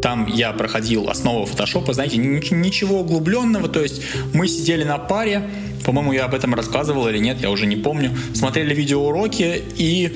Там 0.00 0.26
я 0.26 0.52
проходил 0.52 1.08
основу 1.08 1.44
фотошопа, 1.44 1.92
знаете, 1.92 2.18
ничего 2.18 3.00
углубленного, 3.00 3.68
то 3.68 3.82
есть 3.82 4.00
мы 4.32 4.46
сидели 4.46 4.84
на 4.84 4.96
паре, 4.96 5.50
по-моему, 5.84 6.12
я 6.12 6.26
об 6.26 6.34
этом 6.34 6.54
рассказывал 6.54 7.08
или 7.08 7.18
нет, 7.18 7.38
я 7.40 7.50
уже 7.50 7.66
не 7.66 7.74
помню, 7.74 8.16
смотрели 8.32 8.72
видеоуроки 8.74 9.60
и 9.76 10.12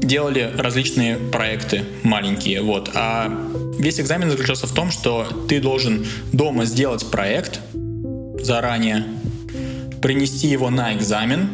делали 0.00 0.52
различные 0.56 1.16
проекты 1.16 1.84
маленькие, 2.04 2.62
вот. 2.62 2.90
А 2.94 3.36
весь 3.80 3.98
экзамен 3.98 4.30
заключался 4.30 4.68
в 4.68 4.72
том, 4.72 4.92
что 4.92 5.26
ты 5.48 5.60
должен 5.60 6.06
дома 6.32 6.64
сделать 6.64 7.04
проект 7.10 7.60
заранее, 8.40 9.04
принести 10.00 10.46
его 10.46 10.70
на 10.70 10.94
экзамен 10.94 11.48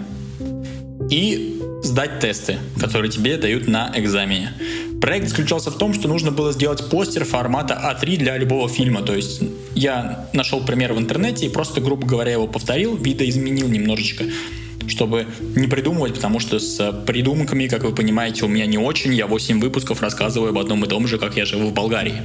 и 1.11 1.61
сдать 1.83 2.21
тесты, 2.21 2.59
которые 2.81 3.11
тебе 3.11 3.37
дают 3.37 3.69
на 3.69 3.93
экзамене. 3.95 4.53
Проект 5.01 5.29
заключался 5.29 5.71
в 5.71 5.77
том, 5.77 5.93
что 5.93 6.09
нужно 6.09 6.31
было 6.31 6.53
сделать 6.53 6.89
постер 6.89 7.25
формата 7.25 7.75
А3 7.75 8.17
для 8.17 8.39
любого 8.39 8.69
фильма. 8.69 9.03
То 9.03 9.15
есть 9.15 9.43
я 9.75 10.29
нашел 10.33 10.65
пример 10.65 10.95
в 10.95 10.99
интернете 10.99 11.47
и 11.47 11.49
просто, 11.51 11.81
грубо 11.81 12.07
говоря, 12.07 12.33
его 12.33 12.47
повторил, 12.47 12.97
видоизменил 12.97 13.69
немножечко 13.69 14.25
чтобы 14.87 15.27
не 15.57 15.67
придумывать, 15.67 16.15
потому 16.15 16.41
что 16.41 16.59
с 16.59 16.93
придумками, 17.07 17.69
как 17.69 17.85
вы 17.85 17.95
понимаете, 17.95 18.45
у 18.45 18.49
меня 18.49 18.67
не 18.67 18.79
очень. 18.79 19.15
Я 19.15 19.27
8 19.27 19.59
выпусков 19.59 20.03
рассказываю 20.03 20.51
об 20.51 20.59
одном 20.59 20.85
и 20.85 20.89
том 20.89 21.07
же, 21.07 21.19
как 21.19 21.37
я 21.37 21.47
живу 21.47 21.69
в 21.69 21.73
Болгарии. 21.73 22.21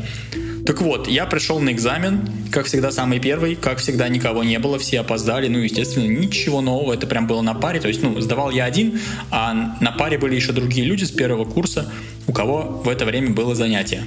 Так 0.69 0.81
вот, 0.81 1.07
я 1.07 1.25
пришел 1.25 1.59
на 1.59 1.71
экзамен, 1.71 2.29
как 2.51 2.67
всегда 2.67 2.91
самый 2.91 3.19
первый, 3.19 3.55
как 3.55 3.79
всегда 3.79 4.07
никого 4.07 4.43
не 4.43 4.59
было, 4.59 4.77
все 4.77 4.99
опоздали, 4.99 5.47
ну, 5.47 5.57
естественно, 5.57 6.05
ничего 6.05 6.61
нового, 6.61 6.93
это 6.93 7.07
прям 7.07 7.25
было 7.25 7.41
на 7.41 7.55
паре, 7.55 7.79
то 7.79 7.87
есть, 7.87 8.03
ну, 8.03 8.21
сдавал 8.21 8.51
я 8.51 8.65
один, 8.65 8.99
а 9.31 9.75
на 9.81 9.91
паре 9.91 10.19
были 10.19 10.35
еще 10.35 10.51
другие 10.51 10.85
люди 10.85 11.05
с 11.05 11.09
первого 11.09 11.43
курса, 11.43 11.91
у 12.27 12.33
кого 12.33 12.83
в 12.85 12.87
это 12.87 13.05
время 13.05 13.31
было 13.31 13.55
занятие. 13.55 14.03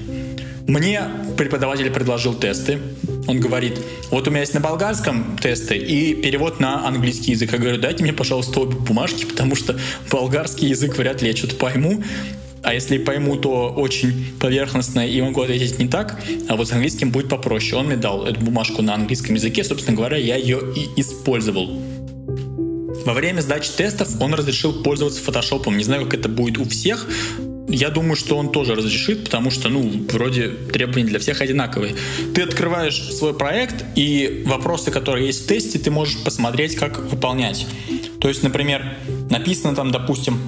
Мне 0.69 1.03
преподаватель 1.37 1.91
предложил 1.91 2.33
тесты. 2.33 2.79
Он 3.27 3.41
говорит, 3.41 3.81
вот 4.13 4.29
у 4.29 4.31
меня 4.31 4.43
есть 4.43 4.55
на 4.55 4.61
болгарском 4.61 5.37
тесты 5.43 5.77
и 5.77 6.15
перевод 6.15 6.61
на 6.61 6.87
английский 6.87 7.33
язык. 7.33 7.51
Я 7.53 7.59
говорю, 7.59 7.79
дайте 7.79 8.05
мне, 8.05 8.13
пожалуйста, 8.13 8.61
обе 8.61 8.77
бумажки, 8.77 9.25
потому 9.25 9.57
что 9.57 9.77
болгарский 10.13 10.69
язык 10.69 10.97
вряд 10.97 11.23
ли 11.23 11.31
я 11.31 11.37
что-то 11.37 11.57
пойму. 11.57 12.05
А 12.63 12.75
если 12.75 12.99
пойму, 12.99 13.37
то 13.37 13.71
очень 13.71 14.33
поверхностно 14.39 15.07
и 15.07 15.21
могу 15.21 15.43
ответить 15.43 15.79
не 15.79 15.89
так, 15.89 16.23
а 16.49 16.57
вот 16.57 16.69
с 16.69 16.73
английским 16.73 17.11
будет 17.11 17.29
попроще. 17.29 17.81
Он 17.81 17.87
мне 17.87 17.97
дал 17.97 18.25
эту 18.25 18.41
бумажку 18.41 18.83
на 18.83 18.95
английском 18.95 19.35
языке, 19.35 19.65
собственно 19.65 19.97
говоря, 19.97 20.17
я 20.17 20.37
ее 20.37 20.61
и 20.77 21.01
использовал. 21.01 21.81
Во 23.05 23.15
время 23.15 23.41
сдачи 23.41 23.71
тестов 23.77 24.21
он 24.21 24.35
разрешил 24.35 24.83
пользоваться 24.83 25.21
фотошопом. 25.23 25.77
Не 25.77 25.83
знаю, 25.83 26.05
как 26.05 26.15
это 26.15 26.29
будет 26.29 26.59
у 26.59 26.69
всех, 26.69 27.09
я 27.69 27.89
думаю, 27.89 28.17
что 28.17 28.37
он 28.37 28.53
тоже 28.53 28.75
разрешит, 28.75 29.25
потому 29.25 29.51
что, 29.51 29.69
ну, 29.69 29.91
вроде 30.11 30.49
требования 30.49 31.07
для 31.07 31.19
всех 31.19 31.41
одинаковые. 31.41 31.95
Ты 32.35 32.43
открываешь 32.43 33.01
свой 33.13 33.35
проект, 33.35 33.85
и 33.97 34.43
вопросы, 34.47 34.91
которые 34.91 35.27
есть 35.27 35.45
в 35.45 35.49
тесте, 35.49 35.79
ты 35.79 35.91
можешь 35.91 36.23
посмотреть, 36.23 36.77
как 36.77 36.99
выполнять. 36.99 37.67
То 38.21 38.29
есть, 38.29 38.43
например, 38.43 38.99
написано 39.31 39.75
там, 39.75 39.91
допустим, 39.91 40.39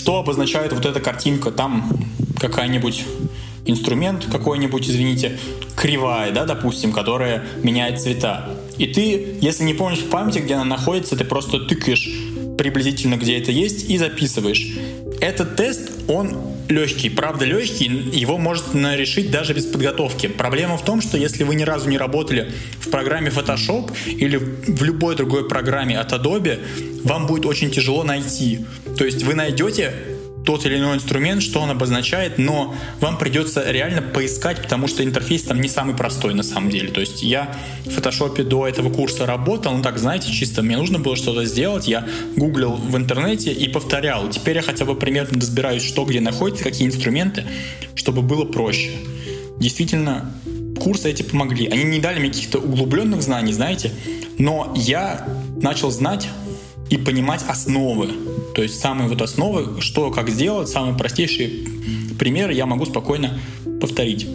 что 0.00 0.18
обозначает 0.18 0.72
вот 0.72 0.86
эта 0.86 0.98
картинка? 0.98 1.50
Там 1.50 1.92
какая-нибудь 2.40 3.04
инструмент 3.66 4.24
какой-нибудь, 4.32 4.88
извините, 4.88 5.38
кривая, 5.76 6.32
да, 6.32 6.46
допустим, 6.46 6.90
которая 6.90 7.44
меняет 7.62 8.00
цвета. 8.00 8.48
И 8.78 8.86
ты, 8.86 9.36
если 9.42 9.64
не 9.64 9.74
помнишь 9.74 9.98
в 9.98 10.08
памяти, 10.08 10.38
где 10.38 10.54
она 10.54 10.64
находится, 10.64 11.16
ты 11.16 11.24
просто 11.24 11.60
тыкаешь 11.60 12.08
приблизительно, 12.56 13.16
где 13.16 13.36
это 13.36 13.52
есть, 13.52 13.90
и 13.90 13.98
записываешь. 13.98 14.72
Этот 15.20 15.56
тест, 15.56 15.90
он 16.08 16.34
легкий, 16.70 17.10
правда 17.10 17.44
легкий, 17.44 17.84
его 17.84 18.38
можно 18.38 18.96
решить 18.96 19.30
даже 19.30 19.52
без 19.52 19.66
подготовки. 19.66 20.28
Проблема 20.28 20.78
в 20.78 20.84
том, 20.84 21.02
что 21.02 21.18
если 21.18 21.44
вы 21.44 21.56
ни 21.56 21.62
разу 21.62 21.90
не 21.90 21.98
работали 21.98 22.52
в 22.80 22.88
программе 22.88 23.30
Photoshop 23.30 23.92
или 24.06 24.36
в 24.38 24.82
любой 24.82 25.14
другой 25.14 25.46
программе 25.46 25.98
от 25.98 26.12
Adobe, 26.12 26.58
вам 27.04 27.26
будет 27.26 27.44
очень 27.44 27.70
тяжело 27.70 28.02
найти. 28.02 28.64
То 29.00 29.06
есть 29.06 29.22
вы 29.22 29.32
найдете 29.32 29.94
тот 30.44 30.66
или 30.66 30.76
иной 30.76 30.96
инструмент, 30.96 31.42
что 31.42 31.60
он 31.60 31.70
обозначает, 31.70 32.36
но 32.36 32.74
вам 33.00 33.16
придется 33.16 33.64
реально 33.72 34.02
поискать, 34.02 34.60
потому 34.60 34.88
что 34.88 35.02
интерфейс 35.02 35.44
там 35.44 35.58
не 35.58 35.70
самый 35.70 35.96
простой 35.96 36.34
на 36.34 36.42
самом 36.42 36.68
деле. 36.68 36.88
То 36.88 37.00
есть 37.00 37.22
я 37.22 37.56
в 37.86 37.92
фотошопе 37.92 38.42
до 38.42 38.68
этого 38.68 38.92
курса 38.92 39.24
работал, 39.24 39.72
ну 39.72 39.82
так, 39.82 39.96
знаете, 39.96 40.30
чисто 40.30 40.60
мне 40.60 40.76
нужно 40.76 40.98
было 40.98 41.16
что-то 41.16 41.46
сделать, 41.46 41.88
я 41.88 42.06
гуглил 42.36 42.72
в 42.72 42.94
интернете 42.94 43.52
и 43.52 43.68
повторял. 43.68 44.28
Теперь 44.28 44.56
я 44.56 44.62
хотя 44.62 44.84
бы 44.84 44.94
примерно 44.94 45.40
разбираюсь, 45.40 45.82
что 45.82 46.04
где 46.04 46.20
находится, 46.20 46.62
какие 46.62 46.86
инструменты, 46.86 47.46
чтобы 47.94 48.20
было 48.20 48.44
проще. 48.44 48.90
Действительно, 49.58 50.30
курсы 50.78 51.08
эти 51.08 51.22
помогли. 51.22 51.68
Они 51.68 51.84
не 51.84 52.00
дали 52.00 52.18
мне 52.18 52.28
каких-то 52.28 52.58
углубленных 52.58 53.22
знаний, 53.22 53.54
знаете, 53.54 53.92
но 54.36 54.74
я 54.76 55.26
начал 55.62 55.90
знать 55.90 56.28
и 56.90 56.98
понимать 56.98 57.42
основы. 57.48 58.10
То 58.54 58.62
есть 58.62 58.80
самые 58.80 59.08
вот 59.08 59.22
основы, 59.22 59.80
что 59.80 60.10
как 60.10 60.28
сделать, 60.30 60.68
самые 60.68 60.96
простейшие 60.96 61.50
примеры 62.18 62.52
я 62.52 62.66
могу 62.66 62.86
спокойно 62.86 63.38
повторить. 63.80 64.26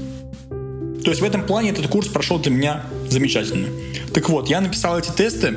То 1.04 1.12
есть 1.12 1.22
в 1.22 1.24
этом 1.24 1.46
плане 1.46 1.70
этот 1.70 1.88
курс 1.88 2.08
прошел 2.08 2.40
для 2.40 2.52
меня 2.52 2.86
замечательно. 3.10 3.68
Так 4.14 4.28
вот, 4.30 4.50
я 4.50 4.60
написал 4.60 4.98
эти 4.98 5.12
тесты, 5.12 5.56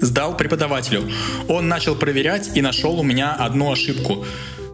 сдал 0.00 0.36
преподавателю. 0.36 1.10
Он 1.48 1.68
начал 1.68 1.94
проверять 1.94 2.56
и 2.56 2.62
нашел 2.62 2.98
у 2.98 3.02
меня 3.02 3.32
одну 3.32 3.70
ошибку. 3.70 4.24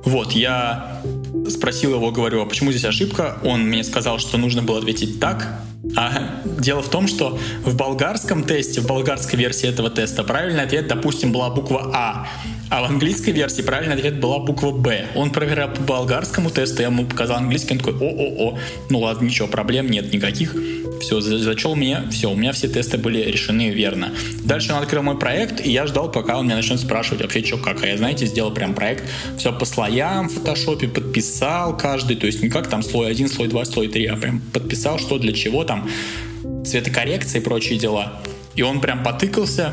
Вот, 0.04 0.32
я 0.32 1.02
спросил 1.48 1.94
его, 1.94 2.10
говорю, 2.12 2.42
а 2.42 2.46
почему 2.46 2.70
здесь 2.70 2.84
ошибка? 2.84 3.38
Он 3.42 3.62
мне 3.62 3.82
сказал, 3.82 4.18
что 4.18 4.38
нужно 4.38 4.62
было 4.62 4.78
ответить 4.78 5.18
так, 5.18 5.60
а 5.96 6.42
дело 6.44 6.82
в 6.82 6.88
том, 6.88 7.08
что 7.08 7.38
в 7.64 7.76
болгарском 7.76 8.44
тесте, 8.44 8.80
в 8.80 8.86
болгарской 8.86 9.38
версии 9.38 9.68
этого 9.68 9.90
теста 9.90 10.24
правильный 10.24 10.64
ответ, 10.64 10.88
допустим, 10.88 11.32
была 11.32 11.50
буква 11.50 11.90
А. 11.94 12.28
А 12.70 12.82
в 12.82 12.84
английской 12.84 13.30
версии 13.30 13.62
правильный 13.62 13.94
ответ 13.94 14.20
была 14.20 14.38
буква 14.38 14.72
Б. 14.72 15.06
Он 15.14 15.30
проверял 15.30 15.70
по 15.70 15.80
болгарскому 15.80 16.50
тесту, 16.50 16.82
я 16.82 16.88
ему 16.88 17.06
показал 17.06 17.38
английский, 17.38 17.72
он 17.72 17.78
такой, 17.78 17.94
о-о-о, 17.94 18.58
ну 18.90 18.98
ладно, 19.00 19.24
ничего, 19.24 19.48
проблем 19.48 19.90
нет 19.90 20.12
никаких. 20.12 20.54
Все, 21.00 21.20
зачел 21.20 21.76
мне, 21.76 22.02
все, 22.10 22.30
у 22.30 22.34
меня 22.34 22.52
все 22.52 22.68
тесты 22.68 22.98
были 22.98 23.22
решены 23.22 23.70
верно. 23.70 24.12
Дальше 24.44 24.72
он 24.72 24.82
открыл 24.82 25.02
мой 25.02 25.18
проект, 25.18 25.64
и 25.64 25.70
я 25.70 25.86
ждал, 25.86 26.10
пока 26.10 26.38
он 26.38 26.46
меня 26.46 26.56
начнет 26.56 26.80
спрашивать 26.80 27.22
вообще, 27.22 27.44
что 27.44 27.56
как. 27.56 27.82
А 27.82 27.86
я, 27.86 27.96
знаете, 27.96 28.26
сделал 28.26 28.50
прям 28.50 28.74
проект, 28.74 29.04
все 29.38 29.52
по 29.52 29.64
слоям 29.64 30.28
в 30.28 30.34
фотошопе, 30.34 30.88
подписал 30.88 31.76
каждый, 31.76 32.16
то 32.16 32.26
есть 32.26 32.42
не 32.42 32.48
как 32.50 32.68
там 32.68 32.82
слой 32.82 33.10
1, 33.10 33.28
слой 33.28 33.48
2, 33.48 33.64
слой 33.64 33.88
3, 33.88 34.06
а 34.06 34.16
прям 34.16 34.40
подписал, 34.52 34.98
что 34.98 35.18
для 35.18 35.32
чего 35.32 35.64
там, 35.78 36.64
цветокоррекция 36.64 37.40
и 37.40 37.44
прочие 37.44 37.78
дела. 37.78 38.20
И 38.54 38.62
он 38.62 38.80
прям 38.80 39.02
потыкался, 39.02 39.72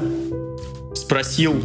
спросил, 0.93 1.61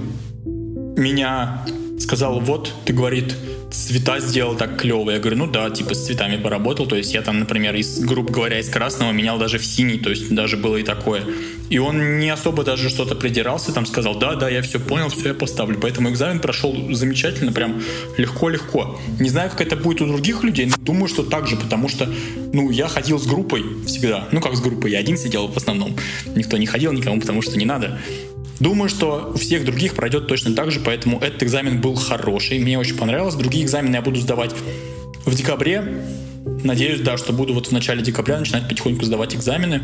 меня 0.96 1.64
сказал, 1.98 2.40
вот, 2.40 2.72
ты, 2.84 2.92
говорит, 2.92 3.34
цвета 3.70 4.20
сделал 4.20 4.56
так 4.56 4.76
клево. 4.76 5.10
Я 5.10 5.18
говорю, 5.18 5.36
ну 5.36 5.46
да, 5.46 5.70
типа 5.70 5.94
с 5.94 6.06
цветами 6.06 6.36
поработал. 6.36 6.86
То 6.86 6.96
есть 6.96 7.14
я 7.14 7.22
там, 7.22 7.38
например, 7.38 7.74
из, 7.74 8.00
грубо 8.00 8.32
говоря, 8.32 8.58
из 8.58 8.68
красного 8.68 9.12
менял 9.12 9.38
даже 9.38 9.58
в 9.58 9.64
синий, 9.64 9.98
то 9.98 10.10
есть 10.10 10.34
даже 10.34 10.56
было 10.56 10.76
и 10.76 10.82
такое. 10.82 11.24
И 11.68 11.78
он 11.78 12.18
не 12.18 12.28
особо 12.30 12.64
даже 12.64 12.88
что-то 12.88 13.14
придирался, 13.14 13.72
там 13.72 13.86
сказал, 13.86 14.16
да, 14.16 14.34
да, 14.34 14.48
я 14.48 14.60
все 14.62 14.80
понял, 14.80 15.08
все 15.08 15.28
я 15.28 15.34
поставлю. 15.34 15.78
Поэтому 15.80 16.10
экзамен 16.10 16.40
прошел 16.40 16.74
замечательно, 16.92 17.52
прям 17.52 17.80
легко-легко. 18.16 19.00
Не 19.20 19.28
знаю, 19.28 19.50
как 19.50 19.60
это 19.60 19.76
будет 19.76 20.00
у 20.02 20.06
других 20.06 20.42
людей, 20.42 20.66
но 20.66 20.74
думаю, 20.76 21.08
что 21.08 21.22
так 21.22 21.46
же, 21.46 21.56
потому 21.56 21.88
что, 21.88 22.08
ну, 22.52 22.70
я 22.70 22.88
ходил 22.88 23.18
с 23.18 23.26
группой 23.26 23.64
всегда. 23.86 24.28
Ну, 24.32 24.40
как 24.40 24.56
с 24.56 24.60
группой, 24.60 24.90
я 24.90 24.98
один 24.98 25.16
сидел 25.16 25.46
в 25.46 25.56
основном. 25.56 25.96
Никто 26.34 26.56
не 26.56 26.66
ходил 26.66 26.92
никому, 26.92 27.20
потому 27.20 27.40
что 27.40 27.56
не 27.56 27.66
надо. 27.66 28.00
Думаю, 28.60 28.90
что 28.90 29.32
у 29.34 29.38
всех 29.38 29.64
других 29.64 29.94
пройдет 29.94 30.26
точно 30.26 30.54
так 30.54 30.70
же, 30.70 30.80
поэтому 30.80 31.18
этот 31.18 31.42
экзамен 31.42 31.80
был 31.80 31.94
хороший, 31.94 32.58
мне 32.58 32.78
очень 32.78 32.96
понравилось. 32.96 33.34
Другие 33.34 33.64
экзамены 33.64 33.96
я 33.96 34.02
буду 34.02 34.20
сдавать 34.20 34.54
в 35.24 35.34
декабре. 35.34 36.02
Надеюсь, 36.62 37.00
да, 37.00 37.16
что 37.16 37.32
буду 37.32 37.54
вот 37.54 37.68
в 37.68 37.72
начале 37.72 38.02
декабря 38.02 38.38
начинать 38.38 38.68
потихоньку 38.68 39.04
сдавать 39.04 39.34
экзамены 39.34 39.82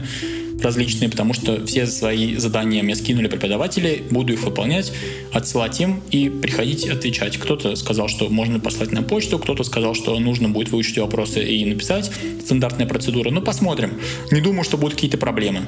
различные, 0.62 1.10
потому 1.10 1.34
что 1.34 1.64
все 1.66 1.86
свои 1.86 2.36
задания 2.36 2.82
мне 2.82 2.96
скинули 2.96 3.28
преподаватели, 3.28 4.02
буду 4.10 4.32
их 4.32 4.42
выполнять, 4.42 4.92
отсылать 5.32 5.80
им 5.80 6.02
и 6.10 6.28
приходить 6.28 6.86
отвечать. 6.88 7.36
Кто-то 7.36 7.76
сказал, 7.76 8.08
что 8.08 8.28
можно 8.28 8.58
послать 8.58 8.92
на 8.92 9.02
почту, 9.02 9.38
кто-то 9.38 9.64
сказал, 9.64 9.94
что 9.94 10.18
нужно 10.18 10.48
будет 10.48 10.70
выучить 10.70 10.98
вопросы 10.98 11.44
и 11.44 11.64
написать. 11.64 12.10
Стандартная 12.44 12.86
процедура. 12.86 13.30
Ну, 13.30 13.42
посмотрим. 13.42 13.94
Не 14.30 14.40
думаю, 14.40 14.64
что 14.64 14.76
будут 14.76 14.94
какие-то 14.94 15.18
проблемы. 15.18 15.62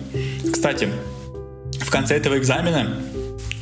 Кстати, 0.51 0.89
в 1.89 1.91
конце 1.91 2.17
этого 2.17 2.37
экзамена, 2.37 3.01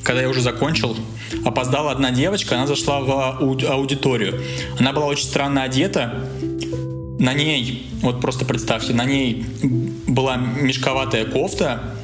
когда 0.03 0.23
я 0.23 0.29
уже 0.29 0.41
закончил, 0.41 0.97
опоздала 1.45 1.93
одна 1.93 2.11
девочка, 2.11 2.57
она 2.57 2.67
зашла 2.67 2.99
в 2.99 3.39
аудиторию. 3.41 4.43
Она 4.81 4.93
была 4.93 5.07
очень 5.07 5.27
странно 5.27 5.63
одета. 5.63 6.29
На 7.21 7.35
ней, 7.35 7.89
вот 8.03 8.21
просто 8.21 8.45
представьте, 8.45 8.95
на 8.95 9.05
ней 9.05 9.47
была 9.63 10.37
мешковатая 10.37 11.25
кофта, 11.25 11.95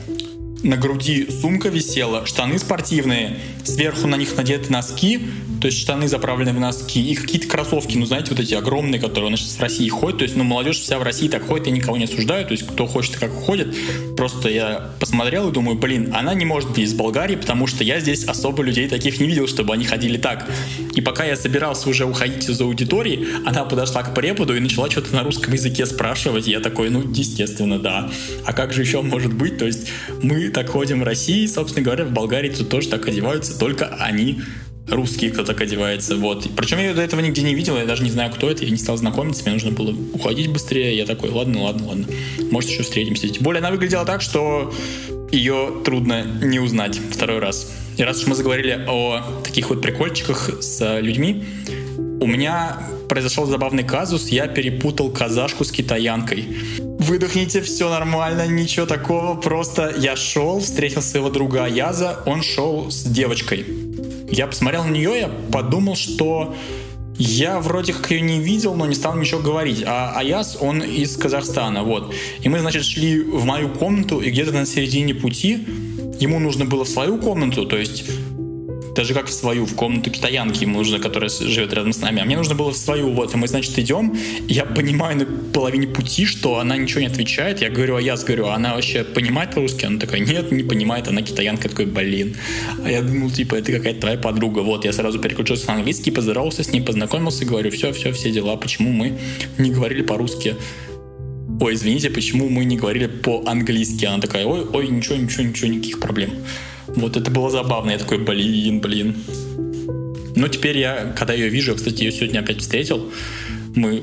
на 0.62 0.76
груди 0.76 1.28
сумка 1.28 1.70
висела, 1.70 2.24
штаны 2.24 2.60
спортивные, 2.60 3.40
сверху 3.64 4.06
на 4.06 4.14
них 4.14 4.36
надеты 4.36 4.70
носки, 4.70 5.26
то 5.62 5.66
есть 5.66 5.78
штаны 5.78 6.08
заправлены 6.08 6.52
в 6.52 6.58
носки, 6.58 7.00
и 7.00 7.14
какие-то 7.14 7.46
кроссовки, 7.46 7.96
ну, 7.96 8.04
знаете, 8.04 8.30
вот 8.30 8.40
эти 8.40 8.52
огромные, 8.52 9.00
которые 9.00 9.28
у 9.28 9.30
нас 9.30 9.38
сейчас 9.38 9.58
в 9.58 9.62
России 9.62 9.88
ходят, 9.88 10.18
то 10.18 10.24
есть, 10.24 10.34
ну, 10.34 10.42
молодежь 10.42 10.80
вся 10.80 10.98
в 10.98 11.04
России 11.04 11.28
так 11.28 11.46
ходит, 11.46 11.68
я 11.68 11.72
никого 11.72 11.96
не 11.96 12.04
осуждаю, 12.04 12.44
то 12.44 12.50
есть, 12.50 12.66
кто 12.66 12.88
хочет, 12.88 13.14
как 13.14 13.30
ходит, 13.30 13.72
просто 14.16 14.48
я 14.48 14.90
посмотрел 14.98 15.50
и 15.50 15.52
думаю, 15.52 15.78
блин, 15.78 16.12
она 16.14 16.34
не 16.34 16.44
может 16.44 16.70
быть 16.70 16.80
из 16.80 16.94
Болгарии, 16.94 17.36
потому 17.36 17.68
что 17.68 17.84
я 17.84 18.00
здесь 18.00 18.24
особо 18.24 18.64
людей 18.64 18.88
таких 18.88 19.20
не 19.20 19.26
видел, 19.28 19.46
чтобы 19.46 19.72
они 19.72 19.84
ходили 19.84 20.18
так. 20.18 20.50
И 20.96 21.00
пока 21.00 21.24
я 21.24 21.36
собирался 21.36 21.88
уже 21.88 22.06
уходить 22.06 22.48
из 22.48 22.60
аудитории, 22.60 23.28
она 23.46 23.64
подошла 23.64 24.02
к 24.02 24.16
преподу 24.16 24.56
и 24.56 24.58
начала 24.58 24.90
что-то 24.90 25.14
на 25.14 25.22
русском 25.22 25.52
языке 25.52 25.86
спрашивать, 25.86 26.48
я 26.48 26.58
такой, 26.58 26.90
ну, 26.90 27.08
естественно, 27.08 27.78
да. 27.78 28.10
А 28.44 28.52
как 28.52 28.72
же 28.72 28.82
еще 28.82 29.00
может 29.00 29.32
быть? 29.32 29.58
То 29.58 29.66
есть, 29.66 29.86
мы 30.22 30.48
так 30.48 30.70
ходим 30.70 31.02
в 31.02 31.04
России, 31.04 31.46
собственно 31.46 31.84
говоря, 31.84 32.04
в 32.04 32.10
Болгарии 32.10 32.50
тут 32.50 32.68
тоже 32.68 32.88
так 32.88 33.06
одеваются, 33.06 33.56
только 33.56 33.86
они 34.00 34.40
русские, 34.88 35.30
кто 35.30 35.44
так 35.44 35.60
одевается. 35.60 36.16
Вот. 36.16 36.48
Причем 36.56 36.78
я 36.78 36.94
до 36.94 37.02
этого 37.02 37.20
нигде 37.20 37.42
не 37.42 37.54
видел, 37.54 37.76
я 37.76 37.84
даже 37.84 38.02
не 38.02 38.10
знаю, 38.10 38.32
кто 38.32 38.50
это, 38.50 38.64
я 38.64 38.70
не 38.70 38.76
стал 38.76 38.96
знакомиться, 38.96 39.42
мне 39.44 39.54
нужно 39.54 39.70
было 39.70 39.94
уходить 40.12 40.48
быстрее. 40.48 40.96
Я 40.96 41.06
такой, 41.06 41.30
ладно, 41.30 41.62
ладно, 41.62 41.88
ладно. 41.88 42.06
Может, 42.50 42.70
еще 42.70 42.82
встретимся. 42.82 43.28
Тем 43.28 43.42
более 43.42 43.60
она 43.60 43.70
выглядела 43.70 44.04
так, 44.04 44.22
что 44.22 44.72
ее 45.30 45.80
трудно 45.84 46.24
не 46.42 46.60
узнать 46.60 47.00
второй 47.10 47.38
раз. 47.38 47.72
И 47.96 48.02
раз 48.02 48.20
уж 48.20 48.26
мы 48.26 48.34
заговорили 48.34 48.84
о 48.88 49.22
таких 49.44 49.70
вот 49.70 49.82
прикольчиках 49.82 50.62
с 50.62 51.00
людьми, 51.00 51.44
у 52.20 52.26
меня 52.26 52.78
произошел 53.08 53.46
забавный 53.46 53.82
казус, 53.82 54.28
я 54.28 54.46
перепутал 54.46 55.10
казашку 55.10 55.64
с 55.64 55.72
китаянкой. 55.72 56.56
Выдохните, 56.98 57.60
все 57.62 57.90
нормально, 57.90 58.46
ничего 58.46 58.86
такого, 58.86 59.34
просто 59.34 59.92
я 59.98 60.14
шел, 60.14 60.60
встретил 60.60 61.02
своего 61.02 61.30
друга 61.30 61.64
Аяза, 61.64 62.20
он 62.26 62.42
шел 62.42 62.90
с 62.90 63.02
девочкой. 63.02 63.66
Я 64.32 64.46
посмотрел 64.46 64.84
на 64.84 64.90
нее, 64.90 65.18
я 65.20 65.28
подумал, 65.28 65.94
что 65.94 66.54
я 67.18 67.60
вроде 67.60 67.92
как 67.92 68.10
ее 68.10 68.22
не 68.22 68.40
видел, 68.40 68.74
но 68.74 68.86
не 68.86 68.94
стал 68.94 69.14
ничего 69.14 69.40
говорить. 69.40 69.84
А 69.86 70.14
Аяс, 70.16 70.56
он 70.58 70.82
из 70.82 71.18
Казахстана, 71.18 71.82
вот. 71.82 72.14
И 72.40 72.48
мы, 72.48 72.58
значит, 72.60 72.82
шли 72.82 73.20
в 73.20 73.44
мою 73.44 73.68
комнату, 73.68 74.20
и 74.20 74.30
где-то 74.30 74.52
на 74.52 74.64
середине 74.64 75.14
пути 75.14 75.66
ему 76.18 76.38
нужно 76.38 76.64
было 76.64 76.86
в 76.86 76.88
свою 76.88 77.18
комнату, 77.18 77.66
то 77.66 77.76
есть 77.76 78.04
даже 78.94 79.14
как 79.14 79.26
в 79.26 79.32
свою, 79.32 79.64
в 79.64 79.74
комнату 79.74 80.10
китаянки 80.10 80.62
ему 80.62 80.78
нужно, 80.78 80.98
которая 80.98 81.30
живет 81.30 81.72
рядом 81.72 81.92
с 81.92 82.00
нами. 82.00 82.20
А 82.20 82.24
мне 82.24 82.36
нужно 82.36 82.54
было 82.54 82.70
в 82.70 82.76
свою, 82.76 83.10
вот, 83.12 83.34
и 83.34 83.36
мы, 83.36 83.48
значит, 83.48 83.78
идем, 83.78 84.16
я 84.48 84.64
понимаю 84.64 85.18
на 85.18 85.26
половине 85.52 85.86
пути, 85.86 86.24
что 86.24 86.58
она 86.58 86.76
ничего 86.76 87.00
не 87.00 87.06
отвечает. 87.06 87.60
Я 87.62 87.70
говорю, 87.70 87.96
а 87.96 88.00
я 88.00 88.16
говорю, 88.16 88.46
а 88.46 88.54
она 88.54 88.74
вообще 88.74 89.04
понимает 89.04 89.54
по-русски? 89.54 89.86
Она 89.86 89.98
такая, 89.98 90.20
нет, 90.20 90.52
не 90.52 90.62
понимает, 90.62 91.08
она 91.08 91.22
китаянка. 91.22 91.64
Я 91.64 91.70
такой, 91.70 91.86
блин. 91.86 92.36
А 92.84 92.90
я 92.90 93.02
думал, 93.02 93.30
типа, 93.30 93.56
это 93.56 93.72
какая-то 93.72 94.00
твоя 94.00 94.18
подруга. 94.18 94.60
Вот, 94.60 94.84
я 94.84 94.92
сразу 94.92 95.18
переключился 95.18 95.68
на 95.68 95.74
английский, 95.74 96.10
поздоровался 96.10 96.62
с 96.62 96.72
ней, 96.72 96.80
познакомился, 96.80 97.44
говорю, 97.44 97.70
все, 97.70 97.92
все, 97.92 98.12
все 98.12 98.30
дела, 98.30 98.56
почему 98.56 98.92
мы 98.92 99.18
не 99.58 99.70
говорили 99.70 100.02
по-русски? 100.02 100.56
Ой, 101.60 101.74
извините, 101.74 102.10
почему 102.10 102.48
мы 102.48 102.64
не 102.64 102.76
говорили 102.76 103.06
по-английски? 103.06 104.04
Она 104.04 104.20
такая, 104.20 104.46
ой, 104.46 104.66
ой, 104.72 104.88
ничего, 104.88 105.16
ничего, 105.16 105.44
ничего, 105.44 105.68
никаких 105.68 106.00
проблем. 106.00 106.30
Вот 106.96 107.16
это 107.16 107.30
было 107.30 107.50
забавно. 107.50 107.90
Я 107.90 107.98
такой, 107.98 108.18
блин, 108.18 108.80
блин. 108.80 109.16
Но 110.34 110.48
теперь 110.48 110.78
я, 110.78 111.12
когда 111.16 111.34
ее 111.34 111.48
вижу, 111.48 111.74
кстати, 111.74 112.04
ее 112.04 112.12
сегодня 112.12 112.40
опять 112.40 112.60
встретил, 112.60 113.12
мы 113.74 114.02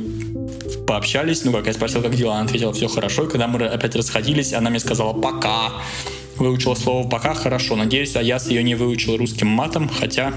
пообщались, 0.87 1.43
ну 1.43 1.51
как, 1.51 1.67
я 1.67 1.73
спросил, 1.73 2.01
как 2.01 2.15
дела, 2.15 2.35
она 2.35 2.45
ответила, 2.45 2.73
все 2.73 2.87
хорошо, 2.87 3.25
и 3.25 3.29
когда 3.29 3.47
мы 3.47 3.65
опять 3.65 3.95
расходились, 3.95 4.53
она 4.53 4.69
мне 4.69 4.79
сказала 4.79 5.13
«пока», 5.13 5.73
выучила 6.37 6.75
слово 6.75 7.07
«пока» 7.07 7.33
хорошо, 7.33 7.75
надеюсь, 7.75 8.15
а 8.15 8.21
я 8.21 8.39
с 8.39 8.49
ее 8.49 8.63
не 8.63 8.75
выучил 8.75 9.17
русским 9.17 9.47
матом, 9.47 9.89
хотя 9.89 10.33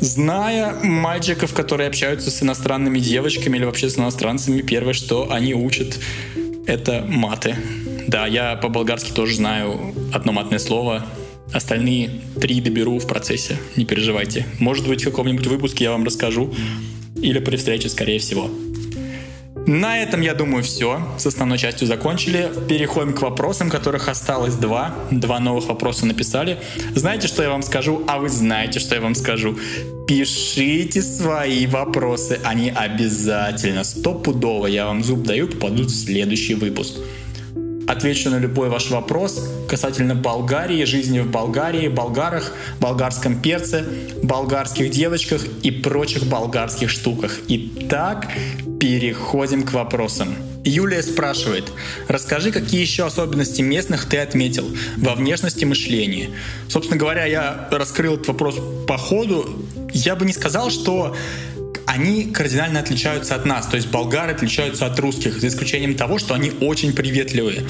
Зная 0.00 0.72
мальчиков, 0.82 1.52
которые 1.52 1.88
общаются 1.88 2.30
с 2.30 2.42
иностранными 2.42 2.98
девочками 2.98 3.58
или 3.58 3.66
вообще 3.66 3.90
с 3.90 3.98
иностранцами, 3.98 4.62
первое, 4.62 4.94
что 4.94 5.30
они 5.30 5.52
учат, 5.52 5.98
это 6.66 7.04
маты. 7.06 7.54
Да, 8.10 8.26
я 8.26 8.56
по-болгарски 8.56 9.12
тоже 9.12 9.36
знаю 9.36 9.94
одно 10.12 10.32
матное 10.32 10.58
слово. 10.58 11.06
Остальные 11.52 12.10
три 12.40 12.60
доберу 12.60 12.98
в 12.98 13.06
процессе, 13.06 13.56
не 13.76 13.84
переживайте. 13.84 14.46
Может 14.58 14.88
быть, 14.88 15.02
в 15.02 15.04
каком-нибудь 15.04 15.46
выпуске 15.46 15.84
я 15.84 15.92
вам 15.92 16.02
расскажу. 16.02 16.52
Или 17.22 17.38
при 17.38 17.54
встрече, 17.54 17.88
скорее 17.88 18.18
всего. 18.18 18.50
На 19.64 19.98
этом, 19.98 20.22
я 20.22 20.34
думаю, 20.34 20.64
все. 20.64 21.06
С 21.18 21.26
основной 21.26 21.56
частью 21.58 21.86
закончили. 21.86 22.50
Переходим 22.68 23.12
к 23.12 23.22
вопросам, 23.22 23.70
которых 23.70 24.08
осталось 24.08 24.56
два. 24.56 24.92
Два 25.12 25.38
новых 25.38 25.68
вопроса 25.68 26.04
написали. 26.04 26.58
Знаете, 26.96 27.28
что 27.28 27.44
я 27.44 27.50
вам 27.50 27.62
скажу? 27.62 28.02
А 28.08 28.18
вы 28.18 28.28
знаете, 28.28 28.80
что 28.80 28.96
я 28.96 29.00
вам 29.00 29.14
скажу. 29.14 29.56
Пишите 30.08 31.00
свои 31.00 31.64
вопросы. 31.66 32.40
Они 32.42 32.70
обязательно, 32.70 33.84
стопудово, 33.84 34.66
я 34.66 34.86
вам 34.86 35.04
зуб 35.04 35.22
даю, 35.22 35.46
попадут 35.46 35.92
в 35.92 35.94
следующий 35.94 36.54
выпуск 36.54 36.96
отвечу 37.90 38.30
на 38.30 38.38
любой 38.38 38.68
ваш 38.68 38.90
вопрос 38.90 39.48
касательно 39.68 40.14
Болгарии, 40.14 40.84
жизни 40.84 41.18
в 41.20 41.30
Болгарии, 41.30 41.88
болгарах, 41.88 42.52
болгарском 42.80 43.40
перце, 43.40 43.84
болгарских 44.22 44.90
девочках 44.90 45.42
и 45.62 45.70
прочих 45.70 46.26
болгарских 46.26 46.88
штуках. 46.88 47.38
Итак, 47.48 48.28
переходим 48.78 49.64
к 49.64 49.72
вопросам. 49.72 50.34
Юлия 50.64 51.02
спрашивает, 51.02 51.72
расскажи, 52.06 52.52
какие 52.52 52.80
еще 52.80 53.06
особенности 53.06 53.62
местных 53.62 54.04
ты 54.04 54.18
отметил 54.18 54.68
во 54.96 55.14
внешности 55.14 55.64
мышления. 55.64 56.30
Собственно 56.68 56.98
говоря, 56.98 57.24
я 57.24 57.68
раскрыл 57.72 58.14
этот 58.14 58.28
вопрос 58.28 58.56
по 58.86 58.98
ходу. 58.98 59.64
Я 59.92 60.16
бы 60.16 60.26
не 60.26 60.32
сказал, 60.32 60.70
что 60.70 61.16
они 61.86 62.26
кардинально 62.26 62.80
отличаются 62.80 63.34
от 63.34 63.44
нас. 63.44 63.66
То 63.66 63.76
есть 63.76 63.88
болгары 63.88 64.32
отличаются 64.32 64.86
от 64.86 64.98
русских, 64.98 65.40
за 65.40 65.48
исключением 65.48 65.94
того, 65.94 66.18
что 66.18 66.34
они 66.34 66.52
очень 66.60 66.92
приветливые. 66.92 67.62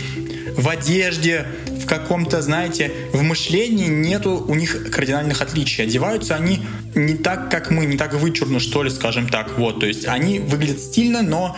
В 0.56 0.68
одежде, 0.68 1.46
в 1.66 1.86
каком-то, 1.86 2.42
знаете, 2.42 2.92
в 3.12 3.22
мышлении 3.22 3.86
нету 3.86 4.44
у 4.46 4.54
них 4.54 4.90
кардинальных 4.90 5.40
отличий. 5.40 5.84
Одеваются 5.84 6.34
они 6.34 6.60
не 6.94 7.14
так, 7.14 7.50
как 7.50 7.70
мы, 7.70 7.86
не 7.86 7.96
так 7.96 8.14
вычурно, 8.14 8.60
что 8.60 8.82
ли, 8.82 8.90
скажем 8.90 9.28
так. 9.28 9.58
Вот, 9.58 9.80
то 9.80 9.86
есть 9.86 10.06
они 10.06 10.38
выглядят 10.38 10.80
стильно, 10.80 11.22
но 11.22 11.56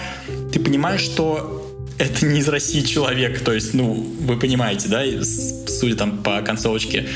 ты 0.52 0.60
понимаешь, 0.60 1.00
что 1.00 1.58
это 1.98 2.26
не 2.26 2.40
из 2.40 2.48
России 2.48 2.80
человек, 2.80 3.40
то 3.40 3.52
есть, 3.52 3.74
ну, 3.74 3.94
вы 4.20 4.38
понимаете, 4.38 4.88
да, 4.88 5.02
судя 5.22 5.96
там 5.96 6.18
по 6.18 6.40
концовочке 6.42 7.08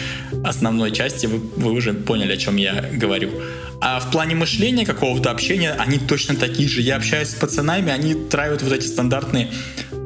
основной 0.44 0.92
части, 0.92 1.27
вы, 1.27 1.38
вы 1.38 1.72
уже 1.72 1.92
поняли, 1.92 2.33
о 2.33 2.37
чем 2.37 2.57
я 2.57 2.88
говорю. 2.92 3.31
А 3.80 4.00
в 4.00 4.10
плане 4.10 4.34
мышления 4.34 4.86
какого-то 4.86 5.30
общения 5.30 5.72
они 5.72 5.98
точно 5.98 6.34
такие 6.36 6.68
же. 6.68 6.80
Я 6.80 6.96
общаюсь 6.96 7.30
с 7.30 7.34
пацанами, 7.34 7.92
они 7.92 8.14
травят 8.14 8.62
вот 8.62 8.72
эти 8.72 8.86
стандартные 8.86 9.50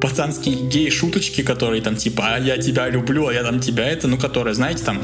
пацанские 0.00 0.56
гей-шуточки, 0.56 1.42
которые 1.42 1.82
там 1.82 1.96
типа, 1.96 2.34
а 2.34 2.38
я 2.38 2.56
тебя 2.56 2.88
люблю, 2.88 3.28
а 3.28 3.34
я 3.34 3.42
там 3.42 3.60
тебя 3.60 3.86
это, 3.86 4.08
ну, 4.08 4.16
которые, 4.16 4.54
знаете, 4.54 4.82
там, 4.82 5.02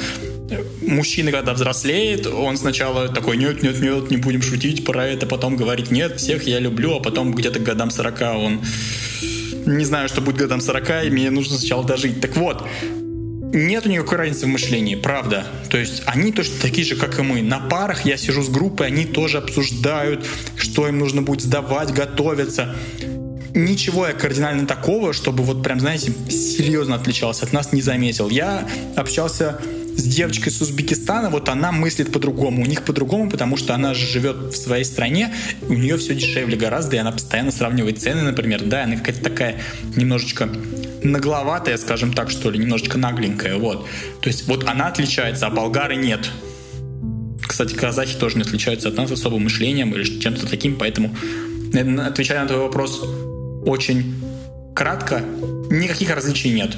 мужчина, 0.81 1.33
когда 1.33 1.52
взрослеет, 1.52 2.26
он 2.26 2.57
сначала 2.57 3.09
такой, 3.09 3.37
нет, 3.37 3.62
нет, 3.62 3.79
нет, 3.81 4.11
не 4.11 4.16
будем 4.16 4.42
шутить 4.42 4.85
про 4.85 5.07
это, 5.07 5.26
потом 5.26 5.57
говорит, 5.57 5.90
нет, 5.90 6.18
всех 6.18 6.44
я 6.44 6.59
люблю, 6.59 6.96
а 6.96 7.00
потом 7.00 7.35
где-то 7.35 7.59
к 7.59 7.62
годам 7.62 7.90
40 7.90 8.20
он 8.37 8.61
не 9.66 9.85
знаю, 9.85 10.09
что 10.09 10.20
будет 10.20 10.37
годам 10.37 10.61
40, 10.61 11.07
и 11.07 11.11
мне 11.11 11.31
нужно 11.31 11.59
сначала 11.59 11.85
дожить. 11.85 12.20
Так 12.20 12.37
вот, 12.37 12.66
Нету 13.57 13.88
никакой 13.88 14.19
разницы 14.19 14.45
в 14.45 14.51
мышлении, 14.51 14.97
правда. 14.97 15.47
То 15.71 15.79
есть 15.79 16.03
они 16.05 16.31
точно 16.31 16.61
такие 16.61 16.87
же, 16.87 16.95
как 16.95 17.19
и 17.19 17.23
мы. 17.23 17.40
На 17.40 17.59
парах 17.59 18.05
я 18.05 18.19
сижу 18.19 18.42
с 18.42 18.51
группой, 18.51 18.88
они 18.88 19.07
тоже 19.07 19.38
обсуждают, 19.38 20.27
что 20.59 20.87
им 20.87 20.99
нужно 20.99 21.23
будет 21.23 21.40
сдавать, 21.40 21.90
готовиться. 21.90 22.77
Ничего 23.55 24.09
я 24.09 24.12
кардинально 24.12 24.66
такого, 24.66 25.14
чтобы 25.14 25.42
вот 25.42 25.62
прям, 25.62 25.81
знаете, 25.81 26.12
серьезно 26.29 26.97
отличался 26.97 27.47
от 27.47 27.55
нас, 27.55 27.73
не 27.73 27.81
заметил. 27.81 28.29
Я 28.29 28.69
общался 28.95 29.59
девочкой 30.07 30.53
с 30.53 30.61
Узбекистана, 30.61 31.31
вот 31.31 31.49
она 31.49 31.73
мыслит 31.73 32.12
по-другому. 32.12 32.62
У 32.62 32.66
них 32.66 32.83
по-другому, 32.83 33.31
потому 33.31 33.57
что 33.57 33.75
она 33.75 33.95
живет 33.95 34.37
в 34.37 34.57
своей 34.57 34.85
стране, 34.85 35.35
у 35.69 35.75
нее 35.75 35.97
все 35.97 36.14
дешевле 36.14 36.57
гораздо, 36.57 36.97
и 36.97 36.99
она 36.99 37.12
постоянно 37.12 37.51
сравнивает 37.51 38.01
цены, 38.01 38.23
например. 38.23 38.62
Да, 38.64 38.85
она 38.85 38.97
какая-то 38.97 39.23
такая 39.23 39.61
немножечко 39.95 40.49
нагловатая, 41.03 41.77
скажем 41.77 42.12
так, 42.12 42.31
что 42.31 42.51
ли, 42.51 42.59
немножечко 42.59 42.99
нагленькая, 42.99 43.57
вот. 43.57 43.87
То 44.21 44.29
есть 44.29 44.47
вот 44.49 44.69
она 44.69 44.88
отличается, 44.88 45.47
а 45.47 45.51
болгары 45.51 45.97
нет. 45.97 46.31
Кстати, 47.47 47.75
казахи 47.75 48.16
тоже 48.19 48.37
не 48.37 48.42
отличаются 48.42 48.88
от 48.88 48.97
нас 48.97 49.11
особым 49.11 49.45
мышлением 49.45 49.95
или 49.95 50.05
чем-то 50.05 50.47
таким, 50.49 50.77
поэтому, 50.77 51.14
отвечая 52.05 52.42
на 52.42 52.49
твой 52.49 52.61
вопрос 52.61 53.03
очень 53.64 54.14
кратко, 54.75 55.23
никаких 55.71 56.14
различий 56.14 56.53
нет. 56.53 56.77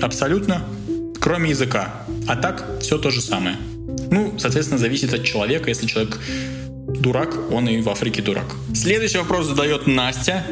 Абсолютно, 0.00 0.64
кроме 1.20 1.50
языка. 1.50 1.92
А 2.26 2.36
так, 2.36 2.64
все 2.80 2.98
то 2.98 3.10
же 3.10 3.20
самое. 3.20 3.56
Ну, 4.10 4.34
соответственно, 4.38 4.78
зависит 4.78 5.12
от 5.14 5.24
человека. 5.24 5.68
Если 5.68 5.86
человек 5.86 6.18
дурак, 6.88 7.36
он 7.50 7.68
и 7.68 7.80
в 7.80 7.88
Африке 7.88 8.22
дурак. 8.22 8.46
Следующий 8.74 9.18
вопрос 9.18 9.46
задает 9.46 9.86
Настя. 9.86 10.44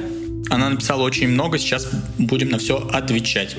Она 0.49 0.69
написала 0.69 1.03
очень 1.03 1.29
много, 1.29 1.59
сейчас 1.59 1.89
будем 2.19 2.49
на 2.49 2.59
все 2.59 2.77
отвечать. 2.93 3.57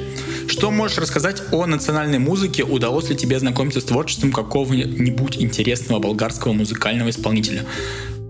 Что 0.47 0.71
можешь 0.71 0.97
рассказать 0.97 1.41
о 1.51 1.65
национальной 1.65 2.19
музыке? 2.19 2.63
Удалось 2.63 3.09
ли 3.09 3.15
тебе 3.15 3.39
знакомиться 3.39 3.79
с 3.79 3.85
творчеством 3.85 4.33
какого-нибудь 4.33 5.37
интересного 5.37 5.99
болгарского 5.99 6.51
музыкального 6.51 7.09
исполнителя? 7.09 7.63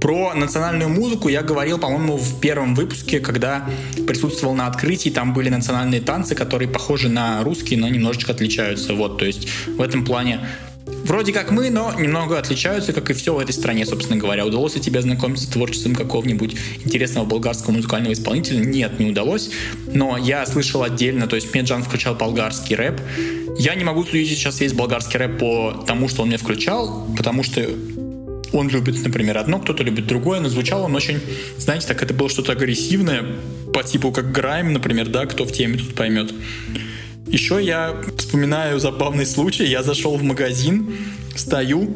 Про 0.02 0.34
национальную 0.34 0.90
музыку 0.90 1.30
я 1.30 1.44
говорил, 1.44 1.78
по-моему, 1.78 2.18
в 2.18 2.40
первом 2.40 2.74
выпуске, 2.74 3.20
когда 3.20 3.70
присутствовал 4.08 4.56
на 4.56 4.66
открытии. 4.66 5.12
Там 5.12 5.32
были 5.32 5.50
национальные 5.50 6.02
танцы, 6.02 6.34
которые 6.34 6.68
похожи 6.68 7.08
на 7.08 7.44
русские, 7.44 7.80
но 7.80 7.88
немножечко 7.88 8.32
отличаются. 8.32 8.96
Вот, 8.96 9.20
то 9.20 9.26
есть 9.26 9.48
в 9.68 9.80
этом 9.80 10.04
плане 10.04 10.40
вроде 11.06 11.32
как 11.32 11.52
мы, 11.52 11.70
но 11.70 11.94
немного 12.00 12.40
отличаются, 12.40 12.94
как 12.94 13.12
и 13.12 13.14
все 13.14 13.36
в 13.36 13.40
этой 13.40 13.52
стране, 13.52 13.86
собственно 13.86 14.20
говоря. 14.20 14.44
Удалось 14.44 14.74
ли 14.74 14.82
тебе 14.82 15.00
ознакомиться 15.00 15.46
с 15.46 15.50
творчеством 15.50 15.94
какого-нибудь 15.94 16.56
интересного 16.84 17.26
болгарского 17.26 17.74
музыкального 17.74 18.14
исполнителя? 18.14 18.58
Нет, 18.58 19.00
не 19.00 19.12
удалось. 19.12 19.52
Но 19.94 20.18
я 20.18 20.48
слышал 20.48 20.82
отдельно, 20.82 21.28
то 21.28 21.36
есть 21.36 21.54
мне 21.54 21.64
Джан 21.64 21.84
включал 21.84 22.16
болгарский 22.16 22.76
рэп. 22.76 23.00
Я 23.60 23.76
не 23.76 23.84
могу 23.84 24.04
судить 24.04 24.30
сейчас 24.30 24.62
весь 24.62 24.74
болгарский 24.74 25.20
рэп 25.20 25.38
по 25.38 25.84
тому, 25.86 26.08
что 26.08 26.24
он 26.24 26.30
мне 26.30 26.38
включал, 26.38 27.08
потому 27.16 27.44
что 27.44 27.70
он 28.54 28.70
любит, 28.70 29.02
например, 29.04 29.38
одно, 29.38 29.60
кто-то 29.60 29.84
любит 29.84 30.08
другое, 30.08 30.40
но 30.40 30.50
звучал 30.50 30.84
он 30.84 30.96
очень, 30.96 31.20
знаете, 31.58 31.88
так 31.88 32.04
это 32.04 32.14
было 32.14 32.30
что-то 32.30 32.52
агрессивное, 32.52 33.26
по 33.74 33.84
типу 33.84 34.12
как 34.12 34.32
Грайм, 34.32 34.74
например, 34.74 35.08
да, 35.08 35.26
кто 35.26 35.46
в 35.46 35.52
теме 35.52 35.78
тут 35.78 35.96
поймет. 35.96 36.34
Еще 37.28 37.64
я 37.64 37.96
вспоминаю 38.18 38.80
забавный 38.80 39.26
случай. 39.26 39.66
Я 39.66 39.84
зашел 39.84 40.18
в 40.18 40.24
магазин, 40.24 40.94
стою, 41.36 41.90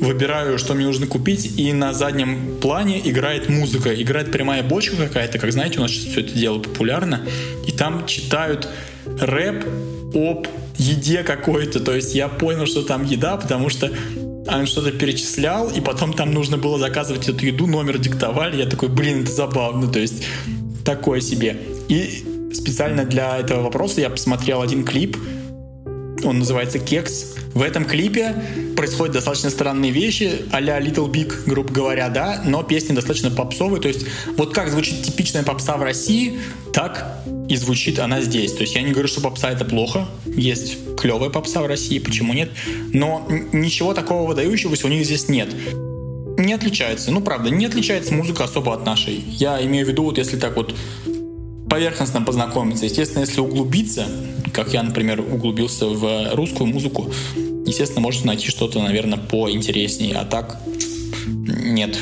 выбираю, 0.00 0.58
что 0.58 0.74
мне 0.74 0.86
нужно 0.86 1.08
купить, 1.08 1.58
и 1.58 1.72
на 1.72 1.92
заднем 1.92 2.56
плане 2.60 3.00
играет 3.04 3.48
музыка. 3.48 3.92
Играет 3.92 4.30
прямая 4.30 4.62
бочка 4.62 4.96
какая-то, 4.96 5.38
как 5.38 5.50
знаете, 5.50 5.78
у 5.78 5.82
нас 5.82 5.90
сейчас 5.90 6.12
все 6.12 6.20
это 6.20 6.32
дело 6.34 6.60
популярно. 6.60 7.26
И 7.66 7.72
там 7.72 8.06
читают 8.06 8.68
рэп 9.18 9.64
об 10.14 10.46
еде 10.78 11.22
какой-то. 11.22 11.80
То 11.80 11.94
есть 11.94 12.14
я 12.14 12.28
понял, 12.28 12.66
что 12.66 12.82
там 12.82 13.04
еда, 13.04 13.36
потому 13.36 13.68
что 13.70 13.90
что-то 14.66 14.92
перечислял, 14.92 15.70
и 15.70 15.80
потом 15.80 16.12
там 16.12 16.32
нужно 16.32 16.56
было 16.56 16.78
заказывать 16.78 17.28
эту 17.28 17.44
еду, 17.44 17.66
номер 17.66 17.98
диктовали. 17.98 18.56
Я 18.56 18.66
такой, 18.66 18.88
блин, 18.88 19.22
это 19.22 19.32
забавно. 19.32 19.88
То 19.88 19.98
есть 19.98 20.24
такое 20.84 21.20
себе. 21.20 21.56
И 21.88 22.50
специально 22.52 23.04
для 23.04 23.38
этого 23.38 23.62
вопроса 23.62 24.00
я 24.00 24.10
посмотрел 24.10 24.62
один 24.62 24.84
клип, 24.84 25.16
он 26.24 26.38
называется 26.38 26.78
«Кекс». 26.78 27.34
В 27.54 27.62
этом 27.62 27.84
клипе 27.84 28.34
происходят 28.76 29.14
достаточно 29.14 29.50
странные 29.50 29.90
вещи, 29.90 30.42
а-ля 30.52 30.80
Little 30.80 31.10
Big, 31.10 31.32
грубо 31.46 31.72
говоря, 31.72 32.08
да, 32.08 32.42
но 32.44 32.62
песни 32.62 32.94
достаточно 32.94 33.30
попсовые, 33.30 33.80
то 33.80 33.88
есть 33.88 34.06
вот 34.36 34.54
как 34.54 34.70
звучит 34.70 35.02
типичная 35.02 35.42
попса 35.42 35.76
в 35.76 35.82
России, 35.82 36.38
так 36.72 37.22
и 37.48 37.56
звучит 37.56 37.98
она 37.98 38.20
здесь. 38.20 38.52
То 38.52 38.60
есть 38.60 38.74
я 38.76 38.82
не 38.82 38.92
говорю, 38.92 39.08
что 39.08 39.20
попса 39.20 39.50
это 39.50 39.64
плохо, 39.64 40.06
есть 40.26 40.78
клевая 40.96 41.30
попса 41.30 41.60
в 41.60 41.66
России, 41.66 41.98
почему 41.98 42.32
нет, 42.32 42.50
но 42.92 43.26
ничего 43.52 43.94
такого 43.94 44.28
выдающегося 44.28 44.86
у 44.86 44.90
них 44.90 45.04
здесь 45.04 45.28
нет 45.28 45.48
не 46.38 46.54
отличается. 46.54 47.10
Ну, 47.10 47.20
правда, 47.20 47.50
не 47.50 47.66
отличается 47.66 48.14
музыка 48.14 48.44
особо 48.44 48.72
от 48.72 48.86
нашей. 48.86 49.22
Я 49.26 49.62
имею 49.66 49.84
в 49.84 49.90
виду, 49.90 50.04
вот 50.04 50.16
если 50.16 50.38
так 50.38 50.56
вот 50.56 50.74
поверхностно 51.70 52.20
познакомиться. 52.20 52.84
Естественно, 52.84 53.20
если 53.20 53.40
углубиться, 53.40 54.06
как 54.52 54.74
я, 54.74 54.82
например, 54.82 55.20
углубился 55.20 55.86
в 55.86 56.34
русскую 56.34 56.66
музыку, 56.68 57.10
естественно, 57.64 58.00
можно 58.00 58.26
найти 58.26 58.48
что-то, 58.48 58.82
наверное, 58.82 59.18
поинтереснее. 59.18 60.16
А 60.16 60.24
так 60.24 60.60
нет. 61.26 61.96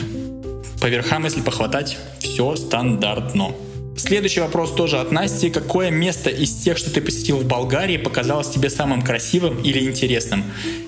По 0.80 0.86
верхам, 0.86 1.24
если 1.24 1.42
похватать, 1.42 1.98
все 2.18 2.56
стандартно. 2.56 3.52
Следующий 3.98 4.38
вопрос 4.38 4.72
тоже 4.74 5.00
от 5.00 5.10
Насти. 5.10 5.50
Какое 5.50 5.90
место 5.90 6.30
из 6.30 6.54
тех, 6.54 6.78
что 6.78 6.88
ты 6.88 7.00
посетил 7.00 7.38
в 7.38 7.44
Болгарии, 7.44 7.96
показалось 7.96 8.48
тебе 8.48 8.70
самым 8.70 9.02
красивым 9.02 9.60
или 9.60 9.80
интересным? 9.80 10.44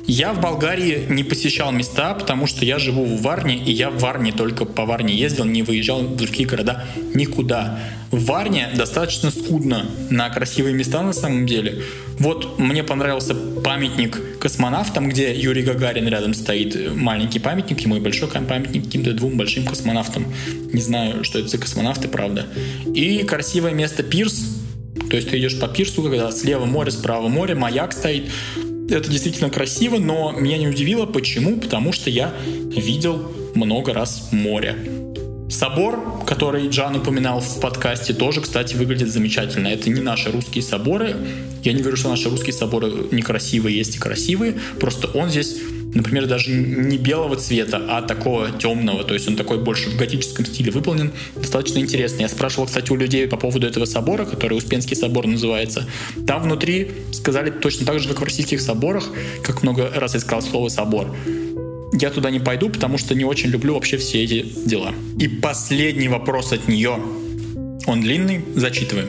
Я 0.07 0.33
в 0.33 0.41
Болгарии 0.41 1.07
не 1.09 1.25
посещал 1.25 1.73
места, 1.73 2.15
потому 2.15 2.47
что 2.47 2.65
я 2.65 2.79
живу 2.79 3.05
в 3.05 3.21
Варне, 3.23 3.57
и 3.57 3.73
я 3.73 3.91
в 3.91 3.99
Варне 3.99 4.31
только 4.31 4.65
по 4.65 4.85
Варне 4.85 5.13
ездил, 5.13 5.45
не 5.45 5.65
выезжал 5.65 6.03
в 6.03 6.17
другие 6.17 6.49
города 6.49 6.85
никуда. 7.13 7.81
В 8.13 8.25
Варне 8.27 8.69
достаточно 8.77 9.33
скудно 9.33 9.91
на 10.09 10.31
красивые 10.31 10.75
места 10.75 11.03
на 11.03 11.13
самом 11.13 11.47
деле. 11.47 11.83
Вот 12.21 12.59
мне 12.59 12.85
понравился 12.85 13.35
памятник 13.63 14.39
космонавтам, 14.39 15.09
где 15.09 15.35
Юрий 15.35 15.63
Гагарин 15.63 16.09
рядом 16.09 16.35
стоит. 16.35 16.95
Маленький 16.95 17.39
памятник 17.39 17.81
ему 17.81 17.97
и 17.97 18.01
большой 18.01 18.29
памятник 18.29 18.85
каким-то 18.85 19.13
двум 19.13 19.37
большим 19.37 19.65
космонавтам. 19.65 20.27
Не 20.73 20.81
знаю, 20.81 21.25
что 21.25 21.39
это 21.39 21.49
за 21.49 21.59
космонавты, 21.59 22.09
правда. 22.09 22.47
И 22.95 23.23
красивое 23.25 23.73
место 23.73 24.03
Пирс. 24.03 24.57
То 25.09 25.17
есть 25.17 25.31
ты 25.31 25.39
идешь 25.39 25.59
по 25.59 25.67
пирсу, 25.69 26.03
когда 26.03 26.31
слева 26.31 26.67
море, 26.67 26.91
справа 26.91 27.29
море, 27.29 27.55
маяк 27.55 27.93
стоит. 27.93 28.31
Это 28.89 29.11
действительно 29.11 29.51
красиво, 29.51 29.99
но 29.99 30.33
меня 30.33 30.59
не 30.59 30.69
удивило. 30.69 31.07
Почему? 31.07 31.59
Потому 31.59 31.93
что 31.93 32.11
я 32.11 32.33
видел 32.47 33.33
много 33.55 33.93
раз 33.93 34.29
море. 34.33 35.00
Собор, 35.51 36.25
который 36.27 36.69
Джан 36.69 36.95
упоминал 36.95 37.41
в 37.41 37.61
подкасте, 37.61 38.15
тоже, 38.15 38.41
кстати, 38.41 38.77
выглядит 38.77 39.11
замечательно. 39.11 39.67
Это 39.67 39.91
не 39.91 40.01
наши 40.01 40.31
русские 40.31 40.63
соборы. 40.63 41.17
Я 41.65 41.73
не 41.73 41.81
говорю, 41.81 41.97
что 41.97 42.09
наши 42.09 42.31
русские 42.31 42.53
соборы 42.53 43.09
некрасивые, 43.11 43.77
есть 43.77 43.97
и 43.97 43.99
красивые. 43.99 44.55
Просто 44.79 45.09
он 45.09 45.29
здесь, 45.29 45.57
например, 45.93 46.27
даже 46.27 46.53
не 46.53 46.99
белого 46.99 47.35
цвета, 47.35 47.85
а 47.89 48.01
такого 48.01 48.53
темного. 48.53 49.03
То 49.03 49.15
есть 49.15 49.27
он 49.27 49.35
такой 49.35 49.59
больше 49.59 49.91
в 49.91 49.97
готическом 49.97 50.47
стиле 50.47 50.71
выполнен. 50.71 51.11
Достаточно 51.35 51.81
интересно. 51.81 52.21
Я 52.21 52.29
спрашивал, 52.29 52.67
кстати, 52.67 52.93
у 52.93 52.97
людей 52.97 53.27
по 53.27 53.37
поводу 53.37 53.67
этого 53.67 53.87
собора, 53.87 54.27
который 54.27 54.57
Успенский 54.57 54.95
собор 54.95 55.27
называется. 55.27 55.85
Там 56.29 56.45
внутри 56.45 56.93
сказали 57.11 57.51
точно 57.51 57.87
так 57.87 57.99
же, 57.99 58.09
как 58.09 58.21
в 58.21 58.25
российских 58.25 58.61
соборах, 58.61 59.09
как 59.43 59.65
много 59.65 59.91
раз 59.97 60.15
я 60.15 60.21
сказал 60.21 60.43
слово 60.43 60.69
«собор» 60.69 61.13
я 61.93 62.11
туда 62.11 62.31
не 62.31 62.41
пойду, 62.41 62.69
потому 62.71 62.99
что 62.99 63.15
не 63.15 63.25
очень 63.25 63.51
люблю 63.51 63.75
вообще 63.75 63.97
все 63.97 64.23
эти 64.23 64.43
дела. 64.67 64.95
И 65.19 65.29
последний 65.29 66.09
вопрос 66.09 66.53
от 66.53 66.69
нее. 66.69 66.99
Он 67.87 68.01
длинный, 68.01 68.45
зачитываем. 68.55 69.09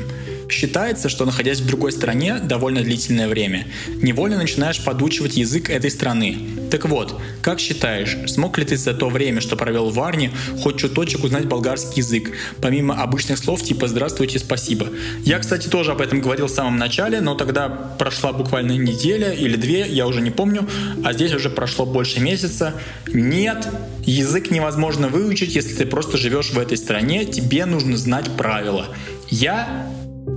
Считается, 0.52 1.08
что 1.08 1.26
находясь 1.26 1.62
в 1.62 1.66
другой 1.66 1.94
стране 1.94 2.40
довольно 2.44 2.82
длительное 2.82 3.30
время, 3.30 3.68
невольно 4.02 4.38
начинаешь 4.38 4.84
подучивать 4.84 5.38
язык 5.38 5.70
этой 5.70 5.90
страны. 5.90 6.38
Так 6.70 6.86
вот, 6.86 7.20
как 7.42 7.60
считаешь, 7.60 8.18
смог 8.28 8.58
ли 8.58 8.66
ты 8.66 8.76
за 8.76 8.94
то 8.94 9.10
время, 9.10 9.40
что 9.40 9.56
провел 9.56 9.90
в 9.90 9.96
Варне, 9.96 10.32
хоть 10.60 10.78
чуточек 10.78 11.24
узнать 11.24 11.46
болгарский 11.46 12.02
язык, 12.02 12.32
помимо 12.60 13.02
обычных 13.02 13.38
слов 13.38 13.64
типа 13.64 13.88
«здравствуйте», 13.88 14.40
«спасибо»? 14.40 14.88
Я, 15.24 15.40
кстати, 15.40 15.68
тоже 15.68 15.92
об 15.94 16.02
этом 16.02 16.20
говорил 16.20 16.48
в 16.48 16.52
самом 16.52 16.78
начале, 16.78 17.22
но 17.22 17.36
тогда 17.36 17.70
прошла 17.70 18.34
буквально 18.34 18.74
неделя 18.74 19.32
или 19.32 19.56
две, 19.56 19.88
я 19.88 20.06
уже 20.06 20.20
не 20.20 20.32
помню, 20.32 20.68
а 21.04 21.14
здесь 21.14 21.34
уже 21.34 21.50
прошло 21.50 21.86
больше 21.86 22.20
месяца. 22.20 22.74
Нет, 23.08 23.68
язык 24.06 24.52
невозможно 24.52 25.08
выучить, 25.08 25.56
если 25.56 25.76
ты 25.76 25.86
просто 25.86 26.18
живешь 26.18 26.52
в 26.52 26.60
этой 26.60 26.78
стране, 26.78 27.24
тебе 27.24 27.66
нужно 27.66 27.96
знать 27.96 28.30
правила. 28.36 28.88
Я 29.30 29.88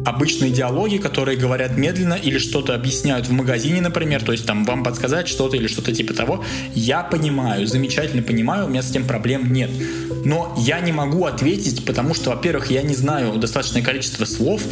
обычные 0.04 0.50
диалоги, 0.50 0.98
которые 0.98 1.38
говорят 1.38 1.76
медленно 1.76 2.14
или 2.14 2.38
что-то 2.38 2.74
объясняют 2.74 3.26
в 3.26 3.32
магазине, 3.32 3.80
например, 3.80 4.22
то 4.22 4.32
есть 4.32 4.46
там 4.46 4.64
вам 4.64 4.84
подсказать 4.84 5.28
что-то 5.28 5.56
или 5.56 5.66
что-то 5.66 5.92
типа 5.92 6.14
того, 6.14 6.44
я 6.74 7.02
понимаю, 7.02 7.66
замечательно 7.66 8.22
понимаю, 8.22 8.66
у 8.66 8.68
меня 8.68 8.82
с 8.82 8.90
этим 8.90 9.06
проблем 9.06 9.52
нет. 9.52 9.70
Но 10.24 10.54
я 10.58 10.80
не 10.80 10.92
могу 10.92 11.24
ответить, 11.24 11.84
потому 11.84 12.14
что, 12.14 12.30
во-первых, 12.30 12.70
я 12.70 12.82
не 12.82 12.94
знаю 12.94 13.36
достаточное 13.36 13.82
количество 13.82 14.24
слов, 14.24 14.62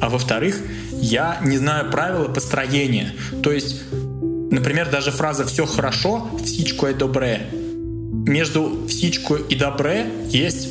а 0.00 0.08
во-вторых, 0.08 0.60
я 0.92 1.40
не 1.44 1.58
знаю 1.58 1.90
правила 1.90 2.28
построения. 2.28 3.12
То 3.42 3.52
есть, 3.52 3.82
например, 3.92 4.90
даже 4.90 5.10
фраза 5.10 5.44
«все 5.44 5.66
хорошо», 5.66 6.28
«всичко 6.44 6.88
и 6.88 6.94
добре». 6.94 7.46
Между 8.26 8.86
«всичко» 8.88 9.34
и 9.34 9.54
«добре» 9.54 10.06
есть 10.30 10.68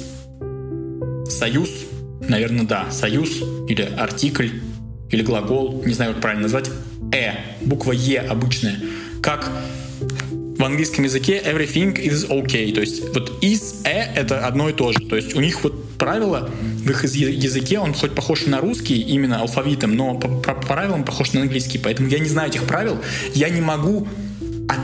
союз 1.30 1.69
наверное, 2.29 2.65
да, 2.65 2.91
союз 2.91 3.41
или 3.67 3.83
артикль 3.97 4.49
или 5.11 5.21
глагол, 5.21 5.83
не 5.85 5.93
знаю, 5.93 6.13
как 6.13 6.21
правильно 6.21 6.43
назвать, 6.43 6.69
э, 7.11 7.33
буква 7.61 7.91
е 7.91 8.19
обычная, 8.19 8.79
как 9.21 9.49
в 10.57 10.63
английском 10.63 11.03
языке 11.03 11.41
everything 11.45 11.93
is 11.95 12.29
okay, 12.29 12.73
то 12.73 12.81
есть 12.81 13.03
вот 13.13 13.43
is, 13.43 13.83
э 13.83 14.13
это 14.15 14.45
одно 14.47 14.69
и 14.69 14.73
то 14.73 14.91
же, 14.91 14.99
то 14.99 15.15
есть 15.15 15.35
у 15.35 15.41
них 15.41 15.63
вот 15.63 15.97
правило 15.97 16.49
в 16.61 16.89
их 16.89 17.03
языке, 17.03 17.79
он 17.79 17.93
хоть 17.93 18.13
похож 18.15 18.45
на 18.45 18.61
русский 18.61 19.01
именно 19.01 19.41
алфавитом, 19.41 19.95
но 19.95 20.15
по, 20.15 20.27
по 20.27 20.53
правилам 20.53 21.03
похож 21.03 21.33
на 21.33 21.41
английский, 21.41 21.77
поэтому 21.77 22.09
я 22.09 22.19
не 22.19 22.29
знаю 22.29 22.49
этих 22.49 22.63
правил, 22.63 22.97
я 23.33 23.49
не 23.49 23.61
могу 23.61 24.07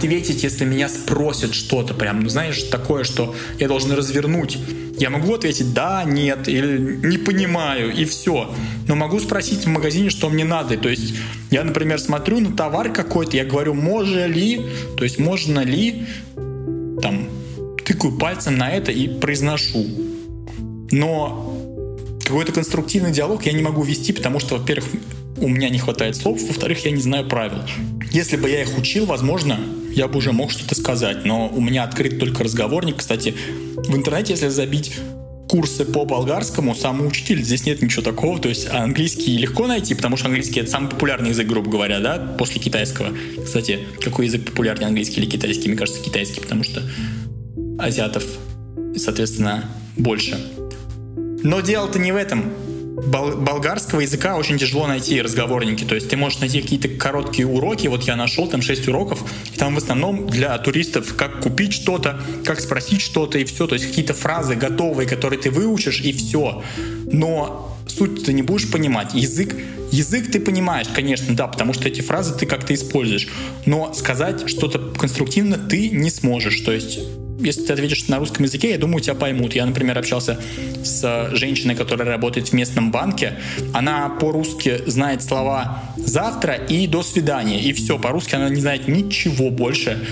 ответить, 0.01 0.43
если 0.43 0.65
меня 0.65 0.89
спросят 0.89 1.53
что-то 1.53 1.93
прям, 1.93 2.21
ну 2.21 2.29
знаешь, 2.29 2.63
такое, 2.63 3.03
что 3.03 3.35
я 3.59 3.67
должен 3.67 3.91
развернуть. 3.91 4.57
Я 4.97 5.11
могу 5.11 5.35
ответить 5.35 5.73
да, 5.73 6.03
нет, 6.05 6.47
или 6.47 6.99
не 7.05 7.19
понимаю, 7.19 7.93
и 7.93 8.05
все. 8.05 8.51
Но 8.87 8.95
могу 8.95 9.19
спросить 9.19 9.65
в 9.65 9.67
магазине, 9.67 10.09
что 10.09 10.29
мне 10.29 10.43
надо. 10.43 10.75
То 10.77 10.89
есть 10.89 11.13
я, 11.51 11.63
например, 11.63 11.99
смотрю 11.99 12.39
на 12.39 12.55
товар 12.57 12.91
какой-то, 12.91 13.37
я 13.37 13.45
говорю, 13.45 13.75
можно 13.75 14.25
ли, 14.25 14.65
то 14.97 15.03
есть 15.03 15.19
можно 15.19 15.59
ли, 15.59 16.07
там, 17.01 17.29
тыкаю 17.85 18.17
пальцем 18.17 18.57
на 18.57 18.71
это 18.71 18.91
и 18.91 19.07
произношу. 19.07 19.85
Но 20.89 21.55
какой-то 22.25 22.51
конструктивный 22.53 23.11
диалог 23.11 23.45
я 23.45 23.53
не 23.53 23.61
могу 23.61 23.83
вести, 23.83 24.13
потому 24.13 24.39
что, 24.39 24.57
во-первых, 24.57 24.89
у 25.37 25.47
меня 25.47 25.69
не 25.69 25.77
хватает 25.77 26.15
слов, 26.15 26.41
во-вторых, 26.41 26.85
я 26.85 26.91
не 26.91 27.01
знаю 27.01 27.27
правил. 27.27 27.59
Если 28.11 28.35
бы 28.35 28.49
я 28.49 28.63
их 28.63 28.77
учил, 28.77 29.05
возможно, 29.05 29.59
я 29.93 30.07
бы 30.07 30.17
уже 30.17 30.31
мог 30.31 30.51
что-то 30.51 30.75
сказать, 30.75 31.25
но 31.25 31.47
у 31.47 31.61
меня 31.61 31.83
открыт 31.83 32.19
только 32.19 32.43
разговорник. 32.43 32.97
Кстати, 32.97 33.33
в 33.75 33.95
интернете, 33.95 34.33
если 34.33 34.47
забить 34.47 34.93
курсы 35.49 35.83
по 35.83 36.05
болгарскому, 36.05 36.73
самый 36.75 37.07
учитель, 37.07 37.43
здесь 37.43 37.65
нет 37.65 37.81
ничего 37.81 38.01
такого, 38.01 38.39
то 38.39 38.47
есть 38.47 38.69
английский 38.69 39.37
легко 39.37 39.67
найти, 39.67 39.93
потому 39.93 40.15
что 40.15 40.27
английский 40.27 40.61
это 40.61 40.69
самый 40.69 40.89
популярный 40.89 41.29
язык, 41.29 41.45
грубо 41.45 41.69
говоря, 41.69 41.99
да, 41.99 42.35
после 42.37 42.61
китайского. 42.61 43.09
Кстати, 43.43 43.79
какой 43.99 44.27
язык 44.27 44.45
популярнее, 44.45 44.87
английский 44.87 45.19
или 45.19 45.29
китайский? 45.29 45.67
Мне 45.67 45.77
кажется, 45.77 46.01
китайский, 46.01 46.39
потому 46.39 46.63
что 46.63 46.81
азиатов, 47.79 48.23
соответственно, 48.95 49.65
больше. 49.97 50.39
Но 51.43 51.59
дело-то 51.59 51.99
не 51.99 52.13
в 52.13 52.15
этом 52.15 52.53
бол- 53.07 53.35
болгарского 53.35 54.01
языка 54.01 54.37
очень 54.37 54.57
тяжело 54.57 54.87
найти 54.87 55.21
разговорники. 55.21 55.83
То 55.83 55.95
есть 55.95 56.09
ты 56.09 56.17
можешь 56.17 56.39
найти 56.39 56.61
какие-то 56.61 56.89
короткие 56.89 57.47
уроки. 57.47 57.87
Вот 57.87 58.03
я 58.03 58.15
нашел 58.15 58.47
там 58.47 58.61
6 58.61 58.87
уроков. 58.87 59.23
И 59.53 59.57
там 59.57 59.75
в 59.75 59.77
основном 59.77 60.27
для 60.27 60.57
туристов, 60.57 61.15
как 61.15 61.41
купить 61.41 61.73
что-то, 61.73 62.19
как 62.45 62.59
спросить 62.59 63.01
что-то 63.01 63.37
и 63.37 63.45
все. 63.45 63.67
То 63.67 63.75
есть 63.75 63.87
какие-то 63.87 64.13
фразы 64.13 64.55
готовые, 64.55 65.07
которые 65.07 65.39
ты 65.39 65.51
выучишь 65.51 66.01
и 66.01 66.11
все. 66.11 66.63
Но 67.11 67.77
суть 67.87 68.25
ты 68.25 68.33
не 68.33 68.41
будешь 68.41 68.69
понимать. 68.69 69.13
Язык 69.13 69.55
Язык 69.91 70.31
ты 70.31 70.39
понимаешь, 70.39 70.87
конечно, 70.87 71.35
да, 71.35 71.47
потому 71.47 71.73
что 71.73 71.89
эти 71.89 71.99
фразы 71.99 72.33
ты 72.33 72.45
как-то 72.45 72.73
используешь. 72.73 73.27
Но 73.65 73.93
сказать 73.93 74.49
что-то 74.49 74.79
конструктивно 74.79 75.57
ты 75.57 75.89
не 75.89 76.09
сможешь. 76.09 76.61
То 76.61 76.71
есть 76.71 76.99
если 77.41 77.63
ты 77.63 77.73
ответишь 77.73 78.07
на 78.07 78.19
русском 78.19 78.45
языке, 78.45 78.71
я 78.71 78.77
думаю, 78.77 79.01
тебя 79.01 79.15
поймут. 79.15 79.53
Я, 79.53 79.65
например, 79.65 79.97
общался 79.97 80.39
с 80.83 81.29
женщиной, 81.33 81.75
которая 81.75 82.07
работает 82.07 82.49
в 82.49 82.53
местном 82.53 82.91
банке. 82.91 83.33
Она 83.73 84.09
по-русски 84.09 84.81
знает 84.87 85.23
слова 85.23 85.83
«завтра» 85.97 86.53
и 86.53 86.87
«до 86.87 87.03
свидания». 87.03 87.61
И 87.61 87.73
все, 87.73 87.99
по-русски 87.99 88.35
она 88.35 88.49
не 88.49 88.61
знает 88.61 88.87
ничего 88.87 89.49
больше. 89.49 90.05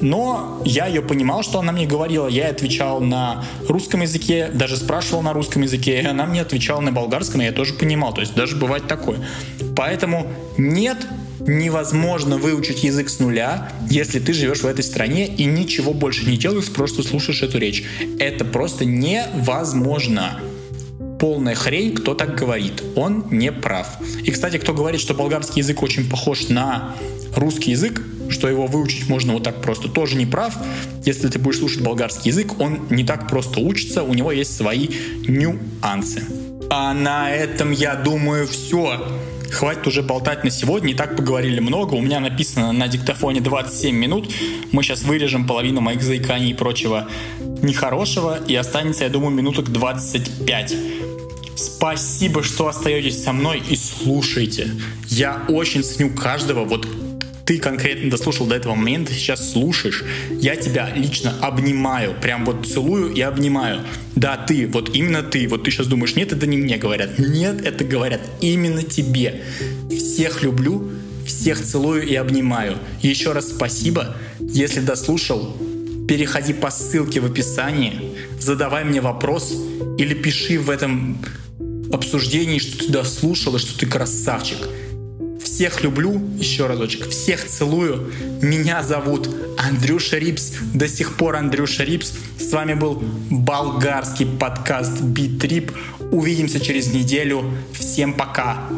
Но 0.00 0.60
я 0.64 0.86
ее 0.86 1.02
понимал, 1.02 1.42
что 1.42 1.60
она 1.60 1.72
мне 1.72 1.86
говорила. 1.86 2.28
Я 2.28 2.48
отвечал 2.48 3.00
на 3.00 3.44
русском 3.68 4.02
языке, 4.02 4.50
даже 4.52 4.76
спрашивал 4.76 5.22
на 5.22 5.32
русском 5.32 5.62
языке, 5.62 6.00
и 6.00 6.04
она 6.04 6.26
мне 6.26 6.42
отвечала 6.42 6.80
на 6.80 6.92
болгарском, 6.92 7.40
и 7.40 7.44
я 7.44 7.52
тоже 7.52 7.74
понимал. 7.74 8.12
То 8.12 8.20
есть 8.20 8.34
даже 8.34 8.56
бывает 8.56 8.86
такое. 8.86 9.18
Поэтому 9.76 10.26
нет 10.58 10.98
невозможно 11.40 12.38
выучить 12.38 12.84
язык 12.84 13.08
с 13.08 13.18
нуля, 13.20 13.72
если 13.90 14.18
ты 14.18 14.32
живешь 14.32 14.60
в 14.60 14.66
этой 14.66 14.84
стране 14.84 15.26
и 15.26 15.44
ничего 15.44 15.92
больше 15.92 16.26
не 16.26 16.36
делаешь, 16.36 16.70
просто 16.70 17.02
слушаешь 17.02 17.42
эту 17.42 17.58
речь. 17.58 17.84
Это 18.18 18.44
просто 18.44 18.84
невозможно. 18.84 20.40
Полная 21.18 21.54
хрень, 21.54 21.94
кто 21.94 22.14
так 22.14 22.36
говорит. 22.36 22.82
Он 22.96 23.26
не 23.30 23.52
прав. 23.52 23.88
И, 24.22 24.30
кстати, 24.30 24.58
кто 24.58 24.74
говорит, 24.74 25.00
что 25.00 25.14
болгарский 25.14 25.62
язык 25.62 25.82
очень 25.82 26.08
похож 26.08 26.48
на 26.48 26.96
русский 27.34 27.70
язык, 27.70 28.02
что 28.28 28.48
его 28.48 28.66
выучить 28.66 29.08
можно 29.08 29.32
вот 29.32 29.44
так 29.44 29.62
просто, 29.62 29.88
тоже 29.88 30.16
не 30.16 30.26
прав. 30.26 30.54
Если 31.04 31.28
ты 31.28 31.38
будешь 31.38 31.58
слушать 31.58 31.82
болгарский 31.82 32.30
язык, 32.30 32.60
он 32.60 32.86
не 32.90 33.04
так 33.04 33.28
просто 33.28 33.60
учится, 33.60 34.02
у 34.02 34.14
него 34.14 34.32
есть 34.32 34.56
свои 34.56 34.88
нюансы. 35.26 36.24
А 36.70 36.92
на 36.94 37.30
этом, 37.30 37.70
я 37.72 37.94
думаю, 37.94 38.46
все 38.46 39.06
хватит 39.54 39.86
уже 39.86 40.02
болтать 40.02 40.44
на 40.44 40.50
сегодня. 40.50 40.90
И 40.90 40.94
так 40.94 41.16
поговорили 41.16 41.60
много. 41.60 41.94
У 41.94 42.02
меня 42.02 42.20
написано 42.20 42.72
на 42.72 42.88
диктофоне 42.88 43.40
27 43.40 43.96
минут. 43.96 44.30
Мы 44.72 44.82
сейчас 44.82 45.02
вырежем 45.02 45.46
половину 45.46 45.80
моих 45.80 46.02
заиканий 46.02 46.50
и 46.50 46.54
прочего 46.54 47.08
нехорошего. 47.62 48.38
И 48.46 48.54
останется, 48.54 49.04
я 49.04 49.10
думаю, 49.10 49.30
минуток 49.30 49.70
25. 49.70 50.74
Спасибо, 51.56 52.42
что 52.42 52.66
остаетесь 52.68 53.22
со 53.22 53.32
мной 53.32 53.62
и 53.68 53.76
слушайте. 53.76 54.70
Я 55.08 55.44
очень 55.48 55.82
ценю 55.82 56.10
каждого. 56.10 56.64
Вот 56.64 56.86
ты 57.44 57.58
конкретно 57.58 58.10
дослушал 58.10 58.46
до 58.46 58.54
этого 58.54 58.74
момента, 58.74 59.12
сейчас 59.12 59.52
слушаешь, 59.52 60.04
я 60.40 60.56
тебя 60.56 60.90
лично 60.94 61.34
обнимаю, 61.40 62.14
прям 62.20 62.44
вот 62.44 62.66
целую 62.66 63.12
и 63.12 63.20
обнимаю. 63.20 63.80
Да, 64.16 64.36
ты, 64.36 64.66
вот 64.66 64.94
именно 64.94 65.22
ты, 65.22 65.46
вот 65.48 65.64
ты 65.64 65.70
сейчас 65.70 65.86
думаешь, 65.86 66.16
нет, 66.16 66.32
это 66.32 66.46
не 66.46 66.56
мне 66.56 66.78
говорят. 66.78 67.18
Нет, 67.18 67.64
это 67.64 67.84
говорят 67.84 68.20
именно 68.40 68.82
тебе. 68.82 69.42
Всех 69.90 70.42
люблю, 70.42 70.90
всех 71.26 71.62
целую 71.62 72.06
и 72.06 72.14
обнимаю. 72.14 72.78
Еще 73.02 73.32
раз 73.32 73.50
спасибо. 73.50 74.16
Если 74.40 74.80
дослушал, 74.80 75.56
переходи 76.08 76.52
по 76.52 76.70
ссылке 76.70 77.20
в 77.20 77.26
описании, 77.26 78.12
задавай 78.40 78.84
мне 78.84 79.00
вопрос 79.00 79.54
или 79.98 80.14
пиши 80.14 80.58
в 80.58 80.70
этом 80.70 81.18
обсуждении, 81.92 82.58
что 82.58 82.78
ты 82.78 82.92
дослушал 82.92 83.56
и 83.56 83.58
что 83.58 83.78
ты 83.78 83.86
красавчик. 83.86 84.58
Всех 85.54 85.84
люблю, 85.84 86.20
еще 86.36 86.66
разочек, 86.66 87.08
всех 87.10 87.46
целую. 87.46 88.12
Меня 88.42 88.82
зовут 88.82 89.30
Андрюша 89.56 90.18
Рипс, 90.18 90.50
до 90.74 90.88
сих 90.88 91.16
пор 91.16 91.36
Андрюша 91.36 91.84
Рипс. 91.84 92.14
С 92.40 92.52
вами 92.52 92.74
был 92.74 93.00
болгарский 93.30 94.26
подкаст 94.26 95.00
Битрип. 95.00 95.70
Увидимся 96.10 96.58
через 96.58 96.92
неделю. 96.92 97.44
Всем 97.72 98.14
пока. 98.14 98.68